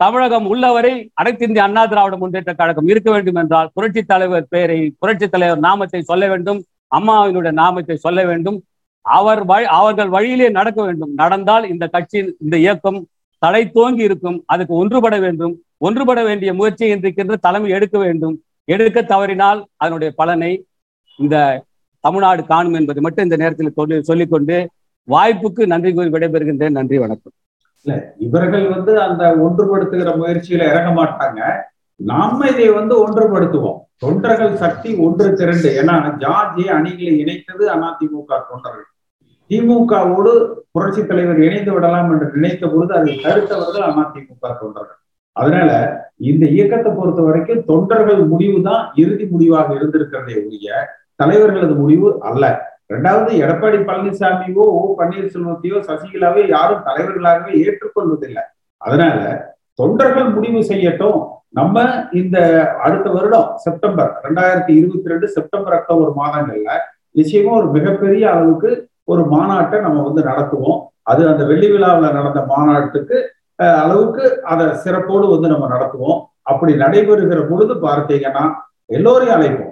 தமிழகம் 0.00 0.46
உள்ளவரை 0.46 1.10
அனைத்து 1.14 1.46
இந்திய 1.46 1.64
அண்ணா 1.64 1.86
திராவிட 1.86 2.16
முன்னேற்ற 2.16 2.54
கழகம் 2.54 2.88
இருக்க 2.88 3.10
வேண்டும் 3.10 3.34
என்றால் 3.34 3.70
புரட்சி 3.74 4.02
தலைவர் 4.02 4.46
பெயரை 4.48 4.78
புரட்சி 4.98 5.28
தலைவர் 5.28 5.58
நாமத்தை 5.58 6.02
சொல்ல 6.02 6.28
வேண்டும் 6.28 6.64
அம்மாவினுடைய 6.96 7.52
நாமத்தை 7.52 7.96
சொல்ல 7.96 8.24
வேண்டும். 8.24 8.58
அவர் 9.00 9.44
வழி 9.44 9.64
அவர்கள் 9.64 10.08
வழியிலே 10.08 10.48
நடக்க 10.48 10.84
வேண்டும். 10.84 11.12
நடந்தால் 11.14 11.68
இந்த 11.68 11.88
கட்சி 11.88 12.18
இந்த 12.40 12.56
இயக்கம் 12.56 12.98
தலை 13.38 13.70
தோங்கி 13.70 14.02
இருக்கும். 14.02 14.42
அதுக்கு 14.46 14.74
ஒன்றுபட 14.74 15.20
வேண்டும். 15.20 15.54
ஒன்றுபட 15.84 16.24
வேண்டிய 16.24 16.54
முயற்சி 16.54 16.84
இன்றைக்கின்ற 16.94 17.36
தலைமை 17.36 17.70
எடுக்க 17.70 17.98
வேண்டும். 17.98 18.34
எடுக்க 18.64 19.02
தவறினால் 19.02 19.66
அதனுடைய 19.76 20.12
பலனை 20.16 20.64
இந்த 21.18 21.64
தமிழ்நாடு 22.00 22.44
காணும் 22.44 22.74
என்பது 22.74 23.00
மட்டும் 23.00 23.24
இந்த 23.24 23.36
நேரத்தில் 23.36 23.72
சொல்லி 23.74 24.02
சொல்லிக்கொண்டு 24.02 24.56
வாய்ப்புக்கு 25.08 25.66
நன்றி 25.66 25.94
கூறி 25.94 26.08
விடைபெறுகின்றேன். 26.08 26.76
நன்றி 26.78 26.98
வணக்கம். 26.98 27.32
இல்ல 27.86 28.14
இவர்கள் 28.18 28.68
வந்து 28.68 28.92
அந்த 29.00 29.22
ஒன்றுபடுத்துகிற 29.44 30.10
முயற்சியில 30.16 30.66
இறங்க 30.72 30.90
மாட்டாங்க. 30.90 31.40
நாம 31.96 32.48
இதை 32.50 32.68
வந்து 32.68 32.94
ஒன்றுபடுத்துவோம். 33.04 33.80
தொண்டர்கள் 33.96 34.56
சக்தி 34.56 34.94
ஒன்று 34.94 35.34
திரண்டு 35.34 35.68
ஏன்னா 35.80 36.16
ஜார்ஜி 36.16 36.64
அணிகளை 36.68 37.12
இணைத்தது 37.22 37.64
அதிமுக 37.74 38.30
தொண்டர்கள். 38.50 38.88
திமுகவோடு 39.50 40.32
புரட்சி 40.70 41.06
தலைவர் 41.06 41.40
இணைந்து 41.42 41.72
விடலாம் 41.72 42.10
என்று 42.12 42.26
நினைத்த 42.34 42.66
பொழுது 42.66 42.92
அதை 42.94 43.12
தடுத்தவர்கள் 43.24 43.86
அதிமுக 43.88 44.52
தொண்டர்கள். 44.62 44.98
அதனால 45.32 45.70
இந்த 46.16 46.44
இயக்கத்தை 46.46 46.92
பொறுத்த 46.92 47.22
வரைக்கும் 47.22 47.64
தொண்டர்கள் 47.64 48.22
முடிவு 48.24 48.62
தான் 48.62 48.92
இறுதி 48.94 49.24
முடிவாக 49.24 49.74
இருந்திருக்கிறதே 49.74 50.34
ஒழிய 50.44 50.70
தலைவர்களது 51.14 51.74
முடிவு 51.74 52.08
அல்ல. 52.20 52.70
ரெண்டாவது 52.92 53.30
எடப்பாடி 53.44 53.78
பழனிசாமியோ 53.88 54.64
ஓ 54.78 54.82
பன்னீர்செல்வத்தையோ 55.00 55.78
சசிகலாவோ 55.88 56.42
யாரும் 56.54 56.84
தலைவர்களாகவே 56.88 57.52
ஏற்றுக்கொள்வதில்லை. 57.64 58.44
அதனால 58.86 59.18
தொண்டர்கள் 59.80 60.34
முடிவு 60.36 60.60
செய்யட்டும். 60.70 61.20
நம்ம 61.58 61.84
இந்த 62.20 62.38
அடுத்த 62.84 63.06
வருடம் 63.16 63.48
செப்டம்பர் 63.64 64.10
ரெண்டாயிரத்தி 64.26 64.72
இருபத்தி 64.80 65.12
ரெண்டு 65.12 65.26
செப்டம்பர் 65.36 65.76
அக்டோபர் 65.78 66.12
மாதங்கள்ல 66.20 66.72
நிச்சயமா 67.18 67.52
ஒரு 67.60 67.68
மிகப்பெரிய 67.76 68.24
அளவுக்கு 68.34 68.70
ஒரு 69.12 69.22
மாநாட்டை 69.34 69.78
நம்ம 69.86 70.02
வந்து 70.08 70.22
நடத்துவோம். 70.30 70.78
அது 71.10 71.22
அந்த 71.30 71.42
வெள்ளி 71.50 71.68
விழாவில் 71.72 72.16
நடந்த 72.18 72.40
மாநாட்டுக்கு 72.52 73.16
அளவுக்கு 73.84 74.24
அதை 74.52 74.66
சிறப்போடு 74.84 75.26
வந்து 75.34 75.48
நம்ம 75.52 75.66
நடத்துவோம். 75.74 76.18
அப்படி 76.50 76.72
நடைபெறுகிற 76.84 77.40
பொழுது 77.50 77.74
பார்த்தீங்கன்னா 77.86 78.44
எல்லோரையும் 78.96 79.36
அழைப்போம். 79.36 79.71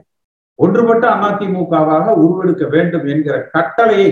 ஒன்றுபட்ட 0.62 1.06
அதிமுகவாக 1.26 2.06
உருவெடுக்க 2.22 2.64
வேண்டும் 2.68 3.06
என்கிற 3.06 3.36
கட்டளையை 3.52 4.08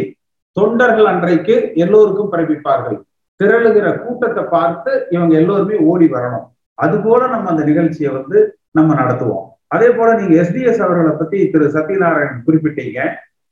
தொண்டர்கள் 0.53 1.11
அன்றைக்கு 1.13 1.55
எல்லோருக்கும் 1.75 2.33
பிறப்பிப்பார்கள். 2.33 2.99
திரளுகிற 3.41 3.87
கூட்டத்தை 3.99 4.45
பார்த்து 4.45 4.93
இவங்க 5.11 5.35
எல்லோருமே 5.35 5.77
ஓடி 5.91 6.07
வரணும். 6.07 6.47
அது 6.75 6.97
போல 7.01 7.27
நம்ம 7.27 7.51
அந்த 7.51 7.65
நிகழ்ச்சியை 7.65 8.13
வந்து 8.13 8.39
நம்ம 8.71 8.95
நடத்துவோம். 8.95 9.47
அதே 9.67 9.89
போல 9.91 10.09
நீங்க 10.15 10.35
எஸ்டிஎஸ் 10.43 10.85
அவர்களை 10.87 11.13
பத்தி 11.19 11.39
திரு 11.51 11.67
சத்யநாராயணன் 11.75 12.45
குறிப்பிட்டீங்க. 12.47 13.01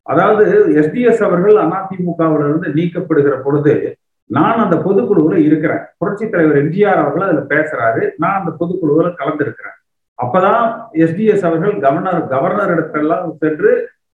அதாவது 0.03 0.45
எஸ்டிஎஸ் 0.81 1.23
அவர்கள் 1.29 1.57
அதிமுகவில 1.67 2.49
இருந்து 2.49 2.69
நீக்கப்படுகிற 2.79 3.37
பொழுது 3.43 3.75
நான் 4.29 4.63
அந்த 4.65 4.77
பொதுக்குழுவுல 4.77 5.35
இருக்கிறேன். 5.49 5.83
புரட்சி 5.99 6.25
தலைவர் 6.29 6.63
எம்ஜிஆர் 6.65 7.03
அவர்கள் 7.03 7.29
அதுல 7.29 7.45
பேசுறாரு. 7.55 8.03
நான் 8.17 8.39
அந்த 8.41 8.53
பொதுக்குழுவுல 8.61 9.11
கலந்துருக்கிறேன். 9.21 9.76
அப்பதான் 10.19 10.63
எஸ்டிஎஸ் 11.05 11.47
அவர்கள் 11.49 11.75
கவர்னர் 11.85 12.21
கவர்னர் 12.35 12.73
இடத்தெல்லாம் 12.75 13.27
சென்று 13.43 13.71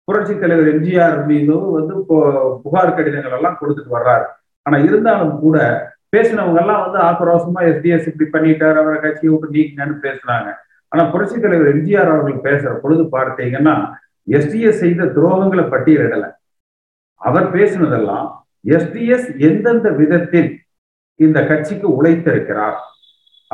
புரட்சி 0.08 0.34
தலைவர் 0.38 0.70
எம்ஜிஆர் 0.74 1.18
மீதும் 1.30 1.66
வந்து 1.78 1.94
புகார் 2.62 2.96
கடிதங்கள் 2.96 3.36
எல்லாம் 3.38 3.58
கொடுத்துட்டு 3.60 3.96
வர்றாரு. 3.98 4.26
ஆனா 4.66 4.76
இருந்தாலும் 4.86 5.34
கூட 5.44 5.58
பேசினவங்க 6.14 6.60
எல்லாம் 6.62 6.82
வந்து 6.84 6.98
ஆக்ரோஷமா 7.10 7.60
எஸ்டிஎஸ் 7.70 8.08
இப்படி 8.10 8.26
பண்ணிட்டாரு 8.32 8.78
அவரை 8.82 8.98
கட்சியை 9.00 9.30
விட்டு 9.32 9.54
நீக்கிங்கன்னு 9.56 9.96
பேசுனாங்க 10.06 10.48
ஆனா 10.92 11.02
புரட்சி 11.12 11.36
தலைவர் 11.40 11.72
எம்ஜிஆர் 11.74 12.12
அவர்கள் 12.14 12.46
பேசுற 12.48 12.72
பொழுது 12.82 13.04
பார்த்தீங்கன்னா 13.16 13.74
எஸ்டிஎஸ் 14.36 14.82
செய்த 14.84 15.04
துரோகங்களை 15.16 15.64
பட்டியலிடல. 15.74 16.26
அவர் 17.20 17.46
பேசினதெல்லாம் 17.54 18.26
எஸ்டிஎஸ் 18.76 19.28
எந்தெந்த 19.48 19.88
விதத்தில் 20.00 20.50
இந்த 21.20 21.38
கட்சிக்கு 21.50 21.88
உழைத்திருக்கிறார்? 21.96 22.76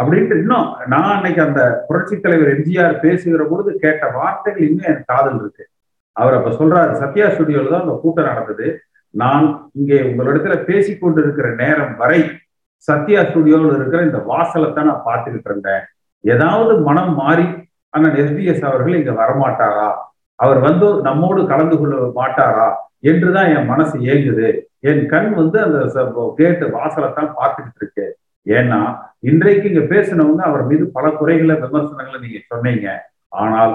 அப்படின்ட்டு 0.01 0.37
இன்னும் 0.43 0.67
நான் 0.93 1.13
அன்னைக்கு 1.15 1.41
அந்த 1.47 1.61
புரட்சி 1.87 2.17
தலைவர் 2.25 2.53
எம்ஜிஆர் 2.55 2.95
பேசுகிற 3.05 3.45
பொழுது 3.51 3.71
கேட்ட 3.85 4.05
வார்த்தைகள் 4.19 4.67
இன்னும் 4.69 4.89
என் 4.91 5.09
காதல் 5.13 5.39
இருக்கு. 5.43 5.65
அவர் 6.17 6.37
அப்ப 6.39 6.51
சொல்றாரு 6.61 6.93
சத்யா 7.01 7.27
ஸ்டுடியோல 7.33 7.73
தான் 7.73 7.85
அந்த 7.87 7.97
கூட்டம் 8.03 8.29
நடந்தது. 8.31 8.67
நான் 9.15 9.47
இங்கே 9.79 9.99
உங்களிடத்துல 10.09 10.55
பேசி 10.69 10.93
கொண்டிருக்கிற 11.03 11.49
நேரம் 11.63 11.95
வரை 12.03 12.21
சத்யா 12.89 13.21
ஸ்டுடியோவில் 13.29 13.77
இருக்கிற 13.79 14.01
இந்த 14.09 14.19
வாசலை 14.31 14.69
தான் 14.73 14.89
நான் 14.91 15.07
பார்த்துக்கிட்டு 15.09 15.51
இருந்தேன். 15.51 15.83
ஏதாவது 16.25 16.73
மனம் 16.89 17.15
மாறி 17.21 17.47
அண்ணன் 17.95 18.19
எஸ்பிஎஸ் 18.23 18.65
அவர்கள் 18.69 18.99
இங்க 19.01 19.13
வரமாட்டாரா? 19.23 19.89
அவர் 20.39 20.61
வந்து 20.67 20.87
நம்மோடு 21.07 21.41
கலந்து 21.53 21.77
கொள்ள 21.79 21.97
மாட்டாரா? 22.21 22.69
என்றுதான் 23.11 23.51
என் 23.57 23.71
மனசு 23.73 23.97
ஏங்குது. 24.13 24.49
என் 24.91 25.03
கண் 25.13 25.31
வந்து 25.41 25.59
அந்த 25.67 25.79
கேட்டு 26.41 26.65
வாசலை 26.77 27.09
தான் 27.19 27.31
பார்த்துக்கிட்டு 27.39 27.81
இருக்கு. 27.83 28.07
ஏன்னா 28.57 28.81
இன்றைக்கு 29.29 29.65
இங்க 29.71 29.83
பேசினவங்க 29.95 30.43
அவர் 30.49 30.65
மீது 30.71 30.85
பல 30.97 31.07
குறைகளை 31.11 31.55
விமர்சனங்களை 31.63 32.19
நீங்க 32.21 32.41
சொன்னீங்க. 32.47 32.87
ஆனால் 33.43 33.75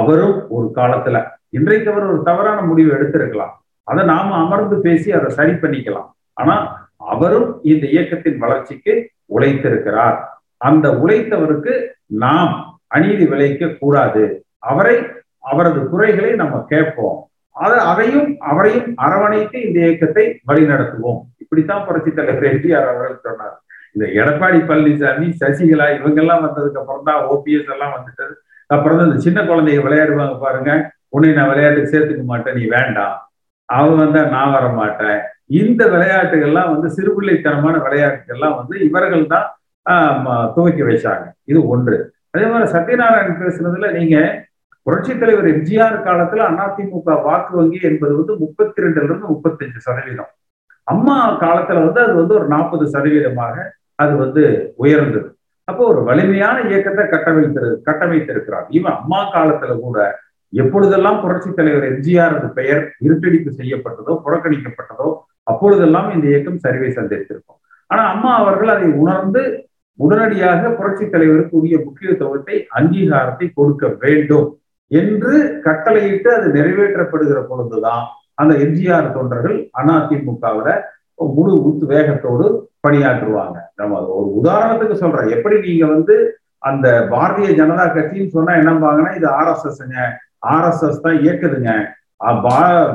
அவரும் 0.00 0.36
ஒரு 0.56 0.66
காலத்துல 0.78 1.18
இன்றைக்கு 1.58 1.88
அவர் 1.92 2.08
ஒரு 2.12 2.20
தவறான 2.22 2.58
முடிவு 2.62 2.90
எடுத்திருக்கலாம். 2.96 3.54
அதை 3.84 4.02
நாம 4.04 4.34
அமர்ந்து 4.44 4.76
பேசி 4.80 5.08
அதை 5.12 5.28
சரி 5.38 5.54
பண்ணிக்கலாம். 5.62 6.08
ஆனா 6.32 6.56
அவரும் 7.12 7.48
இந்த 7.62 7.84
இயக்கத்தின் 7.86 8.38
வளர்ச்சிக்கு 8.38 8.92
உழைத்திருக்கிறார். 9.36 10.18
அந்த 10.68 10.86
உழைத்தவருக்கு 11.02 11.74
நாம் 12.24 12.52
அநீதி 12.96 13.24
விளைவிக்க 13.26 13.66
கூடாது. 13.82 14.22
அவரை 14.70 14.96
அவரது 15.50 15.80
குறைகளை 15.88 16.32
நம்ம 16.34 16.56
கேட்போம். 16.72 17.18
அதை 17.56 17.78
அதையும் 17.90 18.28
அவரையும் 18.50 18.88
அரவணைத்து 19.04 19.56
இந்த 19.66 19.78
இயக்கத்தை 19.80 20.24
வழிநடத்துவோம். 20.48 21.20
இப்படித்தான் 21.42 21.84
புரட்சி 21.86 22.10
தலைவர் 22.10 22.48
எம்ஜிஆர் 22.52 22.88
அவர்கள் 22.90 23.24
சொன்னார். 23.26 23.56
இந்த 23.94 24.04
எடப்பாடி 24.20 24.58
பழனிசாமி 24.68 25.26
சசிகலா 25.40 25.86
இவங்கெல்லாம் 25.98 26.44
வந்ததுக்கு 26.46 26.80
அப்புறம் 26.82 27.06
தான் 27.08 27.24
ஓபிஎஸ் 27.32 27.72
எல்லாம் 27.74 27.94
வந்துட்டது. 27.96 28.34
அப்புறம் 28.74 28.98
தான் 28.98 29.08
இந்த 29.10 29.20
சின்ன 29.26 29.38
குழந்தைங்க 29.50 29.82
விளையாடுவாங்க 29.86 30.36
பாருங்க. 30.44 30.70
உன்னை 31.14 31.30
நான் 31.38 31.50
விளையாட்டுக்கு 31.52 31.92
சேர்த்துக்க 31.94 32.24
மாட்டேன் 32.32 32.56
நீ 32.58 32.64
வேண்டாம். 32.76 33.16
அவன் 33.68 34.00
வந்தா 34.02 34.20
நான் 34.36 34.54
வர 34.56 34.66
மாட்டேன். 34.80 35.18
இந்த 35.60 35.82
விளையாட்டுகள்லாம் 35.94 36.70
வந்து 36.74 36.88
சிறுபிள்ளைத்தனமான 36.96 37.76
விளையாட்டுகள்லாம் 37.86 38.56
வந்து 38.60 38.74
இவர்கள் 38.88 39.24
தான் 39.34 39.48
துவக்கி 40.56 40.82
வச்சாங்க. 40.88 41.26
இது 41.50 41.60
ஒன்று. 41.74 41.96
அதே 42.34 42.46
மாதிரி 42.52 42.68
சத்யநாராயணன் 42.74 43.42
பேசுனதுல 43.42 43.88
நீங்க 43.98 44.16
புரட்சி 44.86 45.12
தலைவர் 45.22 45.48
எம்ஜிஆர் 45.54 45.96
காலத்துல 46.06 46.44
அதிமுக 46.64 47.16
வாக்கு 47.26 47.52
வங்கி 47.58 47.80
என்பது 47.88 48.12
வந்து 48.20 48.34
முப்பத்தி 48.42 48.84
ரெண்டுல 48.84 49.06
இருந்து 49.08 49.26
முப்பத்தஞ்சு 49.32 49.80
சதவீதம். 49.86 50.30
அம்மா 50.92 51.16
காலத்துல 51.42 51.82
வந்து 51.86 52.00
அது 52.04 52.14
வந்து 52.20 52.34
ஒரு 52.38 52.46
நாற்பது 52.54 52.84
சதவீதமாக 52.94 53.56
அது 54.02 54.12
வந்து 54.22 54.42
உயர்ந்தது. 54.82 55.28
அப்போ 55.68 55.82
ஒரு 55.92 56.00
வலிமையான 56.08 56.56
இயக்கத்தை 56.68 57.04
கட்டமைத்திரு 57.14 57.68
கட்டமைத்திருக்கிறார். 57.88 58.66
இவன் 58.78 58.96
அம்மா 59.00 59.20
காலத்துல 59.34 59.74
கூட 59.86 59.98
எப்பொழுதெல்லாம் 60.52 61.18
புரட்சி 61.24 61.50
தலைவர் 61.50 61.88
எம்ஜிஆர் 61.90 62.36
பெயர் 62.58 62.82
இருட்டடிப்பு 63.06 63.50
செய்யப்பட்டதோ 63.58 64.14
புறக்கணிக்கப்பட்டதோ 64.24 65.08
அப்பொழுதெல்லாம் 65.50 66.08
இந்த 66.14 66.26
இயக்கம் 66.32 66.62
சரிவை 66.64 66.90
சந்தித்திருக்கும். 66.98 67.58
ஆனா 67.90 68.02
அம்மா 68.14 68.32
அவர்கள் 68.40 68.72
அதை 68.74 68.88
உணர்ந்து 69.02 69.42
உடனடியாக 69.98 70.70
புரட்சி 70.78 71.04
தலைவருக்கு 71.14 71.54
உரிய 71.60 71.76
முக்கியத்துவத்தை 71.86 72.56
அங்கீகாரத்தை 72.78 73.46
கொடுக்க 73.58 73.86
வேண்டும் 74.02 74.48
என்று 74.90 75.34
கட்டளையிட்டு 75.66 76.28
அது 76.36 76.46
நிறைவேற்றப்படுகிற 76.56 77.40
பொழுதுதான் 77.50 78.04
அந்த 78.40 78.52
எம்ஜிஆர் 78.64 79.14
தொண்டர்கள் 79.16 79.58
அதிமுகவில 79.80 80.68
முழு 81.36 81.54
உத்து 81.68 81.86
வேகத்தோடு 81.92 82.46
பணியாற்றுவாங்க. 82.84 83.56
நம்ம 83.80 84.00
ஒரு 84.18 84.28
உதாரணத்துக்கு 84.40 84.96
சொல்றேன். 85.02 85.30
எப்படி 85.36 85.56
நீங்க 85.66 85.86
வந்து 85.94 86.16
அந்த 86.68 86.86
பாரதிய 87.12 87.50
ஜனதா 87.60 87.84
கட்சின்னு 87.96 88.34
சொன்னா 88.36 88.52
என்னம்பாங்கன்னா 88.60 89.12
இது 89.18 89.26
ஆர்எஸ்எஸ்ங்க 89.40 89.98
ஆர்எஸ்எஸ் 90.54 91.04
தான் 91.06 91.20
இயக்குதுங்க. 91.24 91.70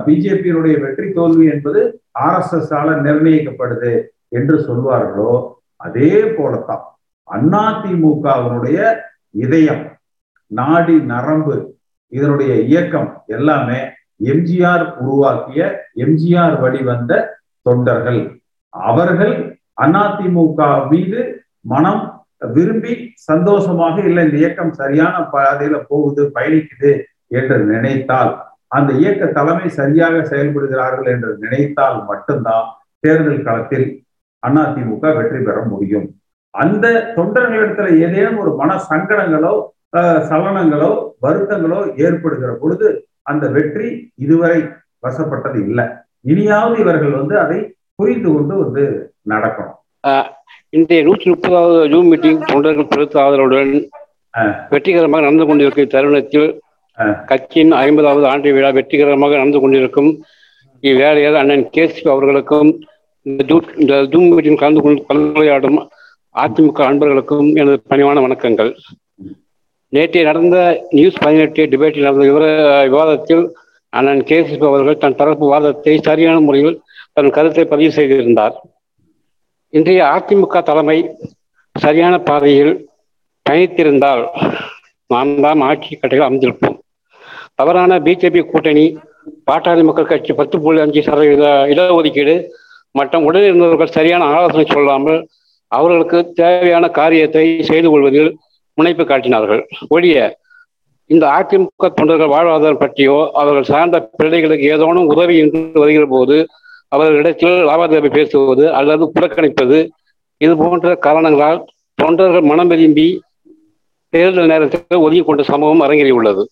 பிஜேபியினுடைய 0.05 0.75
வெற்றி 0.83 1.07
தோல்வி 1.19 1.45
என்பது 1.53 1.81
ஆர்எஸ்எஸ் 2.25 2.73
ஆல 2.79 2.89
நிர்ணயிக்கப்படுது 3.05 3.93
என்று 4.37 4.55
சொல்வார்களோ 4.67 5.31
அதே 5.85 6.11
போலத்தான் 6.37 6.83
அதிமுகவினுடைய 7.61 8.79
இதயம் 9.43 9.83
நாடி 10.51 10.95
நரம்பு 11.11 11.55
இதனுடைய 12.11 12.53
இயக்கம் 12.71 13.09
எல்லாமே 13.35 13.79
எம்ஜிஆர் 14.31 14.85
உருவாக்கிய 15.01 15.61
எம்ஜிஆர் 16.03 16.55
வழிவந்த 16.63 17.11
தொண்டர்கள். 17.65 18.21
அவர்கள் 18.73 19.35
அதிமுக 19.77 20.59
மீது 20.91 21.21
மனம் 21.73 22.03
விரும்பி 22.55 22.93
சந்தோஷமாக 23.29 23.95
இல்லை 24.09 24.23
இந்த 24.25 24.37
இயக்கம் 24.43 24.73
சரியான 24.81 25.15
பாதையில 25.33 25.75
போகுது 25.91 26.23
பயணிக்குது 26.35 26.91
என்று 27.39 27.57
நினைத்தால் 27.71 28.31
அந்த 28.77 28.91
இயக்க 29.01 29.23
தலைமை 29.37 29.67
சரியாக 29.79 30.15
செயல்படுகிறார்கள் 30.31 31.09
என்று 31.13 31.29
நினைத்தால் 31.43 31.97
மட்டும்தான் 32.09 32.67
தேர்தல் 33.03 33.45
களத்தில் 33.47 33.87
அதிமுக 34.43 35.03
வெற்றி 35.17 35.39
பெற 35.47 35.57
முடியும். 35.71 36.07
அந்த 36.53 36.85
தொண்டர்களிடத்துல 37.15 37.87
ஏதேனும் 38.05 38.41
ஒரு 38.43 38.51
மன 38.61 38.71
சங்கடங்களோ 38.89 39.53
சலனங்களோ 40.29 40.91
வருத்தங்களோ 41.25 41.79
ஏற்படுகிற 42.05 42.51
பொழுது 42.61 42.87
அந்த 43.31 43.45
வெற்றி 43.55 43.87
இதுவரை 44.23 44.59
வசப்பட்டது 45.05 45.59
இல்லை. 45.67 45.85
இனியாவது 46.31 46.75
இவர்கள் 46.83 47.13
வந்து 47.19 47.35
அதை 47.43 47.59
புரிந்து 47.99 48.29
கொண்டு 48.33 48.55
வந்து 48.63 48.83
நடக்கணும். 49.33 49.77
இன்றைய 50.77 51.01
நூற்றி 51.07 51.27
முப்பதாவது 51.31 51.77
ஜூம் 51.93 52.09
மீட்டிங் 52.11 52.41
தொண்டர்கள் 52.51 52.91
பெருத்த 52.91 53.15
ஆதரவுடன் 53.25 53.73
வெற்றிகரமாக 54.73 55.23
நடந்து 55.25 55.45
கொண்டிருக்கும் 55.49 55.93
தருணத்தில் 55.93 56.49
கட்சியின் 57.29 57.73
ஐம்பதாவது 57.85 58.25
ஆண்டு 58.31 58.53
விழா 58.55 58.69
வெற்றிகரமாக 58.77 59.37
நடந்து 59.41 59.59
கொண்டிருக்கும் 59.63 60.09
இவ்வேளையில் 60.83 61.39
அண்ணன் 61.41 61.65
கேசி 61.75 62.01
அவர்களுக்கும் 62.13 62.69
இந்த 63.25 63.95
ஜூம் 64.13 64.27
மீட்டிங் 64.33 64.61
கலந்து 64.61 64.81
கொண்டு 64.85 65.01
கலந்துரையாடும் 65.09 65.79
அதிமுக 66.35 66.81
அன்பர்களுக்கும் 66.89 67.49
எனது 67.61 67.77
பணிவான 67.91 68.21
வணக்கங்கள். 68.25 68.71
நேற்றைய 69.93 70.23
நடந்த 70.29 70.57
நியூஸ் 70.97 71.21
பதினெட்டு 71.23 71.63
டிபேட்டில் 71.71 72.07
நடந்த 72.07 72.25
விவர 72.29 72.45
விவாதத்தில் 72.91 73.43
அண்ணன் 73.93 74.23
கேசிபு 74.29 74.65
அவர்கள் 74.71 75.01
தன் 75.03 75.19
தரப்பு 75.19 75.45
வாதத்தை 75.53 75.93
சரியான 76.07 76.39
முறையில் 76.47 76.79
தன் 77.17 77.35
கருத்தை 77.37 77.65
பதிவு 77.73 77.91
செய்திருந்தார். 77.97 78.55
இன்றைய 79.77 80.01
அதிமுக 80.15 80.57
தலைமை 80.63 80.95
சரியான 81.75 82.15
பாதையில் 82.27 82.73
பயணித்திருந்தால் 83.45 84.21
நாம் 85.09 85.31
தான் 85.45 85.61
ஆட்சி 85.61 85.89
கட்டையில் 85.95 86.25
அமைந்திருப்போம். 86.27 86.77
தவறான 87.55 87.97
பிஜேபி 88.05 88.41
கூட்டணி 88.51 88.85
பாட்டாளி 89.49 89.83
மக்கள் 89.83 90.09
கட்சி 90.11 90.33
பத்து 90.33 90.55
புள்ளி 90.59 90.81
அஞ்சு 90.81 91.01
சதவீத 91.07 91.45
இடஒதுக்கீடு 91.73 92.35
மற்றும் 92.91 93.25
உடலில் 93.29 93.49
இருந்தவர்கள் 93.49 93.95
சரியான 93.97 94.23
ஆலோசனை 94.35 94.65
சொல்லாமல் 94.73 95.19
அவர்களுக்கு 95.71 96.19
தேவையான 96.33 96.89
காரியத்தை 96.99 97.45
செய்து 97.71 97.89
கொள்வதில் 97.89 98.31
முனைப்பு 98.77 99.05
காட்டினார்கள். 99.05 99.61
ஒழிய 99.87 100.17
இந்த 101.09 101.25
அதிமுக 101.37 101.89
தொண்டர்கள் 101.93 102.33
வாழ்வாதாரம் 102.35 102.83
பற்றியோ 102.83 103.17
அவர்கள் 103.33 103.71
சார்ந்த 103.73 103.99
பிள்ளைகளுக்கு 104.19 104.71
ஏதோனும் 104.75 105.11
உதவி 105.15 105.35
என்று 105.37 105.61
வருகிற 105.83 106.05
போது 106.05 106.37
அவர்களிடத்தில் 106.95 107.55
லாபாதேவை 107.69 108.09
பேசுவது 108.17 108.65
அல்லது 108.79 109.05
புறக்கணிப்பது 109.15 109.79
இது 110.41 110.53
போன்ற 110.61 110.89
காரணங்களால் 111.05 111.61
தொண்டர்கள் 111.99 112.49
மனம் 112.51 112.71
விரும்பி 112.73 113.07
தேர்தல் 114.13 114.51
நேரத்தில் 114.51 115.03
ஒதுங்கி 115.05 115.23
கொண்ட 115.27 115.43
சம்பவம் 115.51 115.83
அரங்கேறியுள்ளது. 115.85 116.43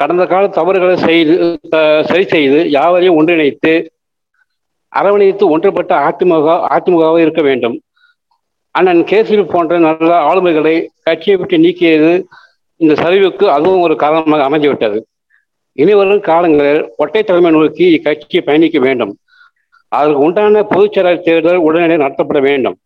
கடந்த 0.00 0.22
கால 0.30 0.44
தவறுகளை 0.58 0.96
செய்து 1.08 1.34
சரி 2.10 2.24
செய்து 2.32 2.58
யாவரையும் 2.76 3.18
ஒன்றிணைத்து 3.20 3.74
அரவணைத்து 4.92 5.44
ஒன்றுபட்ட 5.54 5.92
அதிமுக 6.08 6.48
அதிமுகவாக 6.74 7.18
இருக்க 7.24 7.42
வேண்டும். 7.48 7.76
அண்ணன் 8.78 9.02
கேசரி 9.10 9.44
போன்ற 9.52 9.78
நல்ல 9.86 10.10
ஆளுமைகளை 10.30 10.74
கட்சியை 11.06 11.36
விட்டு 11.40 11.56
நீக்கியது 11.64 12.12
இந்த 12.80 12.94
சரிவுக்கு 13.02 13.44
அதுவும் 13.56 13.84
ஒரு 13.86 13.94
காரணமாக 14.02 14.46
அமைந்துவிட்டது. 14.48 14.98
இனிவரும் 15.82 16.22
காலங்களில் 16.30 16.82
ஒற்றை 17.02 17.22
தலைமை 17.22 17.50
நோக்கி 17.56 17.86
இக்கட்சியை 17.96 18.42
பயணிக்க 18.48 18.78
வேண்டும். 18.86 19.12
அதற்கு 19.88 20.18
உண்டான 20.18 20.62
பொதுச்செயலாளர் 20.62 21.22
தேர்தல் 21.22 21.56
உடனடியாக 21.56 22.02
நடத்தப்பட 22.02 22.40
வேண்டும். 22.40 22.76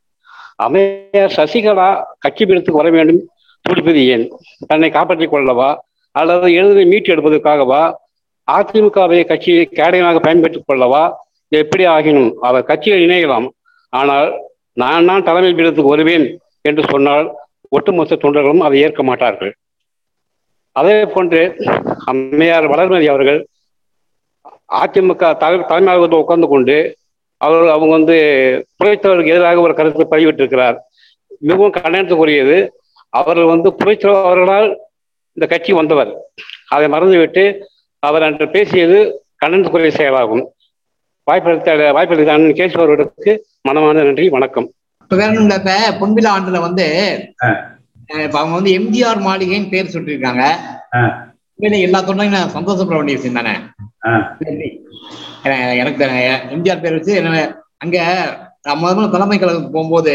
அமையார் 0.57 1.35
சசிகலா 1.37 2.03
கட்சி 2.19 2.45
பீடத்துக்கு 2.45 2.81
வர 2.81 2.91
வேண்டும். 2.91 3.31
துடிப்பது 3.69 4.07
ஏன்? 4.07 4.33
தன்னை 4.67 4.91
காப்பாற்றிக் 4.91 5.35
கொள்ளவா? 5.35 5.77
அல்லது 6.13 6.53
எழுதி 6.53 6.85
மீட்டு 6.85 7.15
எடுப்பதற்காகவா? 7.15 7.95
அதிமுகவை 8.53 9.27
கட்சியை 9.27 9.69
கேடயமாக 9.73 10.23
பயன்படுத்திக் 10.23 10.69
கொள்ளவா? 10.69 11.13
எப்படி 11.49 11.87
ஆகினும் 11.87 12.33
அவர் 12.41 12.65
கட்சியில் 12.65 13.09
இணையலாம். 13.09 13.49
ஆனால் 13.89 14.41
நான் 14.73 15.07
தான் 15.07 15.25
தலைமை 15.25 15.53
பீடத்துக்கு 15.53 15.83
வருவேன் 15.83 16.41
என்று 16.61 16.85
சொன்னால் 16.91 17.37
ஒட்டுமொத்த 17.69 18.15
தொண்டர்களும் 18.15 18.59
அதை 18.59 18.81
ஏற்க 18.81 19.03
மாட்டார்கள். 19.03 19.55
அதே 20.73 21.05
போன்று 21.05 21.57
அம்மையார் 22.05 22.69
வளர்மதி 22.69 23.07
அவர்கள் 23.07 23.47
அதிமுக 24.79 25.31
தலை 25.43 25.59
தலைமையாக 25.71 26.19
உட்கார்ந்து 26.23 26.49
கொண்டு 26.53 26.77
அவர் 27.41 27.73
அவங்க 27.75 27.93
வந்து 27.99 28.17
புரட்சித்தவருக்கு 28.79 29.35
எதிராக 29.35 29.61
ஒரு 29.67 29.75
கருத்தை 29.79 30.07
பதிவிட்டிருக்கிறார். 30.11 30.77
மிகவும் 31.41 31.75
கண்டனத்துக்குரியது. 31.77 32.57
அவர்கள் 33.13 33.53
வந்து 33.53 33.69
புரட்சித்தலைவர் 33.79 34.29
அவர்களால் 34.29 34.69
இந்த 35.37 35.47
கட்சி 35.53 35.73
வந்தவர். 35.79 36.11
அதை 36.75 36.87
மறந்துவிட்டு 36.95 37.45
அவர் 38.03 38.27
அன்று 38.29 38.47
பேசியது 38.57 38.99
கண்டனத்துக்குரிய 39.45 39.93
செயலாகும். 40.01 40.45
வாய்ப்பளித்த 41.27 41.93
வாய்ப்பளித்த 41.97 42.35
அண்ணன் 42.35 42.59
கேசவ 42.61 42.85
அவர்களுக்கு 42.85 43.33
மனமான 43.69 44.05
நன்றி 44.09 44.27
வணக்கம். 44.37 44.69
இப்ப 45.03 45.17
வேற 45.21 45.31
ஒண்ணும் 45.41 45.59
இப்ப 45.61 45.73
பொன்விழா 46.01 46.31
ஆண்டுல 46.37 46.61
வந்து 46.67 46.87
இப்ப 48.27 48.37
அவங்க 48.41 48.55
வந்து 48.59 48.73
எம்ஜிஆர் 48.79 49.21
மாளிகைன்னு 49.27 49.73
பேர் 49.75 49.93
சுட்டிருக்காங்க 49.95 50.45
எல்லா 51.87 52.01
தொண்டையும் 52.01 52.37
நான் 52.37 52.57
சந்தோஷப்பட 52.57 52.97
வேண்டிய 52.99 53.17
விஷயம் 53.19 53.39
தானே? 53.39 53.55
எனக்கு 55.81 56.05
எம்ஜிஆர் 56.55 56.83
பேர் 56.83 56.97
வச்சு 56.97 57.13
என்ன 57.21 57.43
அங்க 57.85 57.99
முதல்ல 58.81 59.11
தலைமை 59.13 59.37
கழகத்துக்கு 59.37 59.77
போகும்போது 59.77 60.15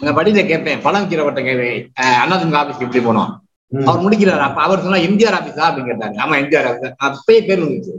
அங்க 0.00 0.12
வழியில 0.18 0.42
கேட்பேன் 0.46 0.82
பழம் 0.84 1.02
வைக்கிறவர்கிட்ட 1.02 1.42
கேட்பேன் 1.46 1.80
அண்ணாதிமுக 2.22 2.60
ஆபீஸ்க்கு 2.60 2.86
எப்படி 2.86 3.02
போனோம்? 3.06 3.30
அவர் 3.72 4.02
முடிக்கிறார். 4.04 4.42
அப்ப 4.46 4.58
அவர் 4.66 4.82
சொன்னா 4.84 5.00
எம்ஜிஆர் 5.06 5.36
ஆபீஸா 5.38 5.64
அப்படின்னு 5.66 5.90
கேட்டாங்க 5.90 6.18
ஆமா 6.24 6.36
எம்ஜிஆர் 6.42 6.68
ஆபீஸ் 6.68 6.94
அப்பயே 7.08 7.40
பேர் 7.48 7.64
வந்துச்சு. 7.64 7.94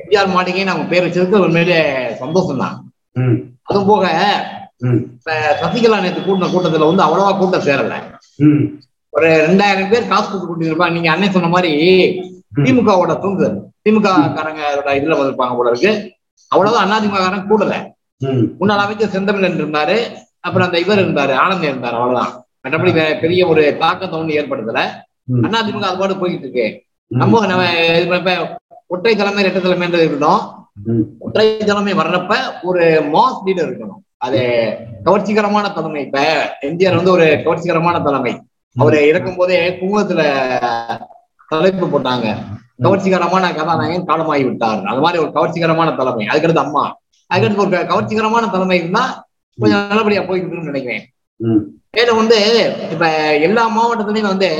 எம்ஜிஆர் 0.00 0.34
மாளிகைன்னு 0.34 0.72
அவங்க 0.72 0.88
பேர் 0.92 1.06
வச்சதுக்கு 1.06 1.44
உண்மையிலே 1.46 1.80
சந்தோஷம் 2.22 2.62
தான். 2.62 2.76
அதுவும் 3.68 3.90
போக 3.90 4.04
சசிகலா 5.62 5.96
நேற்று 6.02 6.20
கூட்டின 6.20 6.50
கூட்டத்துல 6.52 6.88
வந்து 6.90 7.06
அவ்வளவா 7.06 7.32
கூட்டம் 7.34 7.66
சேரல. 7.66 7.96
ஒரு 9.12 9.28
ரெண்டாயிரம் 9.46 9.90
பேர் 9.92 10.10
காசு 10.10 10.26
கொடுத்து 10.26 10.48
கூட்டிருப்பாங்க 10.48 10.96
நீங்க 10.96 11.10
அண்ணன் 11.12 11.36
சொன்ன 11.36 11.50
மாதிரி 11.54 11.72
திமுகவோட 12.56 13.18
தூங்கு 13.18 13.46
திமுக 13.88 14.08
காரங்க 14.36 14.62
இதுல 14.84 15.18
வந்திருப்பாங்க 15.18 15.56
போல 15.56 15.70
இருக்கு. 15.70 16.12
அவ்வளவுதான் 16.48 17.10
காரங்க 17.12 17.52
கூடல. 17.52 17.74
முன்னாள் 18.58 18.78
அமைச்சர் 18.78 19.08
செந்தமிழன் 19.08 19.60
இருந்தாரு. 19.60 19.98
அப்புறம் 20.40 20.66
அந்த 20.66 20.78
இவர் 20.78 20.98
இருந்தாரு 20.98 21.32
ஆனந்தம் 21.34 21.70
இருந்தாரு 21.70 21.96
அவ்வளவுதான். 22.00 22.44
மற்றபடி 22.62 23.20
பெரிய 23.20 23.46
ஒரு 23.46 23.76
தாக்கத்தை 23.78 24.20
ஒண்ணு 24.20 24.38
ஏற்படுத்தல. 24.40 24.80
அதிமுக 25.32 25.80
அது 25.80 25.98
பாட்டு 25.98 26.18
போயிட்டு 26.18 26.50
இருக்கு. 26.50 26.84
நம்ம 27.06 27.46
நம்ம 27.46 28.36
ஒற்றை 28.86 29.16
தலைமை 29.16 29.44
இரட்டை 29.44 29.62
தலைமைன்றது 29.62 30.04
இருக்கட்டும். 30.04 30.68
ம். 30.84 31.00
ஒற்றை 31.18 31.56
தலைமை 31.56 31.92
வர்றப்ப 31.92 32.36
ஒரு 32.62 32.84
மாஸ் 33.12 33.40
லீடர் 33.46 33.68
இருக்கணும். 33.70 33.98
அது 34.16 34.40
கவர்ச்சிகரமான 35.04 35.74
தலைமை. 35.74 36.04
இப்ப 36.04 36.20
எம்ஜிஆர் 36.62 36.96
வந்து 36.96 37.10
ஒரு 37.10 37.24
கவர்ச்சிகரமான 37.24 38.02
தலைமை. 38.02 38.42
அவரு 38.76 39.06
இறக்கும் 39.06 39.36
போதே 39.36 39.70
குங்குமத்துல 39.70 40.22
தலைப்பு 41.50 41.86
போட்டாங்க 41.86 42.26
கவர்ச்சிகரமான 42.84 43.44
கதாநாயகன் 43.58 44.08
காலமாகி 44.10 44.44
விட்டார் 44.48 44.82
அது 44.90 45.00
மாதிரி 45.04 45.18
ஒரு 45.22 45.30
கவர்ச்சிகரமான 45.36 45.88
தலைமை 45.96 46.26
அதுக்கடுத்து 46.32 46.64
அம்மா 46.66 46.84
அதுக்கடுத்து 47.30 47.64
ஒரு 47.64 47.72
கவர்ச்சிகரமான 47.92 48.44
தலைமை 48.54 48.78
இருந்தா 48.80 49.02
கொஞ்சம் 49.58 49.82
நல்லபடியா 49.90 50.22
இருக்குன்னு 50.22 50.70
நினைக்கிறேன். 50.70 51.04
மேலும் 51.96 52.20
வந்து 52.20 52.38
இப்ப 52.94 53.04
எல்லா 53.46 53.64
மாவட்டத்திலயும் 53.76 54.32
வந்து. 54.32 54.50